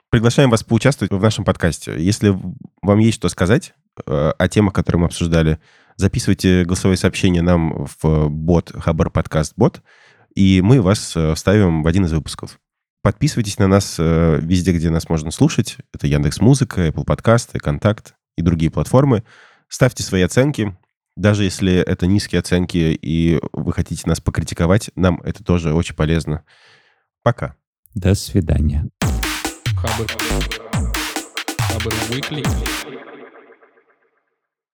Приглашаем 0.09 0.49
вас 0.49 0.63
поучаствовать 0.63 1.13
в 1.13 1.21
нашем 1.21 1.45
подкасте. 1.45 1.93
Если 1.99 2.35
вам 2.81 2.97
есть 2.97 3.17
что 3.17 3.29
сказать 3.29 3.75
э, 4.07 4.31
о 4.35 4.47
темах, 4.47 4.73
которые 4.73 5.01
мы 5.01 5.05
обсуждали, 5.05 5.59
записывайте 6.01 6.65
голосовое 6.65 6.97
сообщение 6.97 7.41
нам 7.41 7.87
в 8.01 8.27
бот, 8.27 8.73
Хабар 8.75 9.09
подкаст 9.09 9.53
бот, 9.55 9.81
и 10.35 10.61
мы 10.61 10.81
вас 10.81 11.15
э, 11.15 11.33
вставим 11.35 11.83
в 11.83 11.87
один 11.87 12.05
из 12.05 12.11
выпусков. 12.11 12.59
Подписывайтесь 13.03 13.59
на 13.59 13.67
нас 13.67 13.95
э, 13.99 14.39
везде, 14.41 14.73
где 14.73 14.89
нас 14.89 15.07
можно 15.09 15.31
слушать. 15.31 15.77
Это 15.93 16.07
Яндекс 16.07 16.41
Музыка, 16.41 16.87
Apple 16.87 17.05
Подкасты, 17.05 17.59
Контакт 17.59 18.15
и 18.35 18.41
другие 18.41 18.71
платформы. 18.71 19.23
Ставьте 19.69 20.03
свои 20.03 20.23
оценки. 20.23 20.75
Даже 21.15 21.43
если 21.43 21.75
это 21.75 22.07
низкие 22.07 22.39
оценки 22.39 22.97
и 22.99 23.39
вы 23.53 23.73
хотите 23.73 24.03
нас 24.07 24.19
покритиковать, 24.19 24.89
нам 24.95 25.21
это 25.23 25.43
тоже 25.43 25.73
очень 25.73 25.95
полезно. 25.95 26.43
Пока. 27.21 27.55
До 27.93 28.15
свидания. 28.15 28.87
Хабр. 29.75 30.07
Хабр 31.59 31.93
Weekly. 32.09 33.00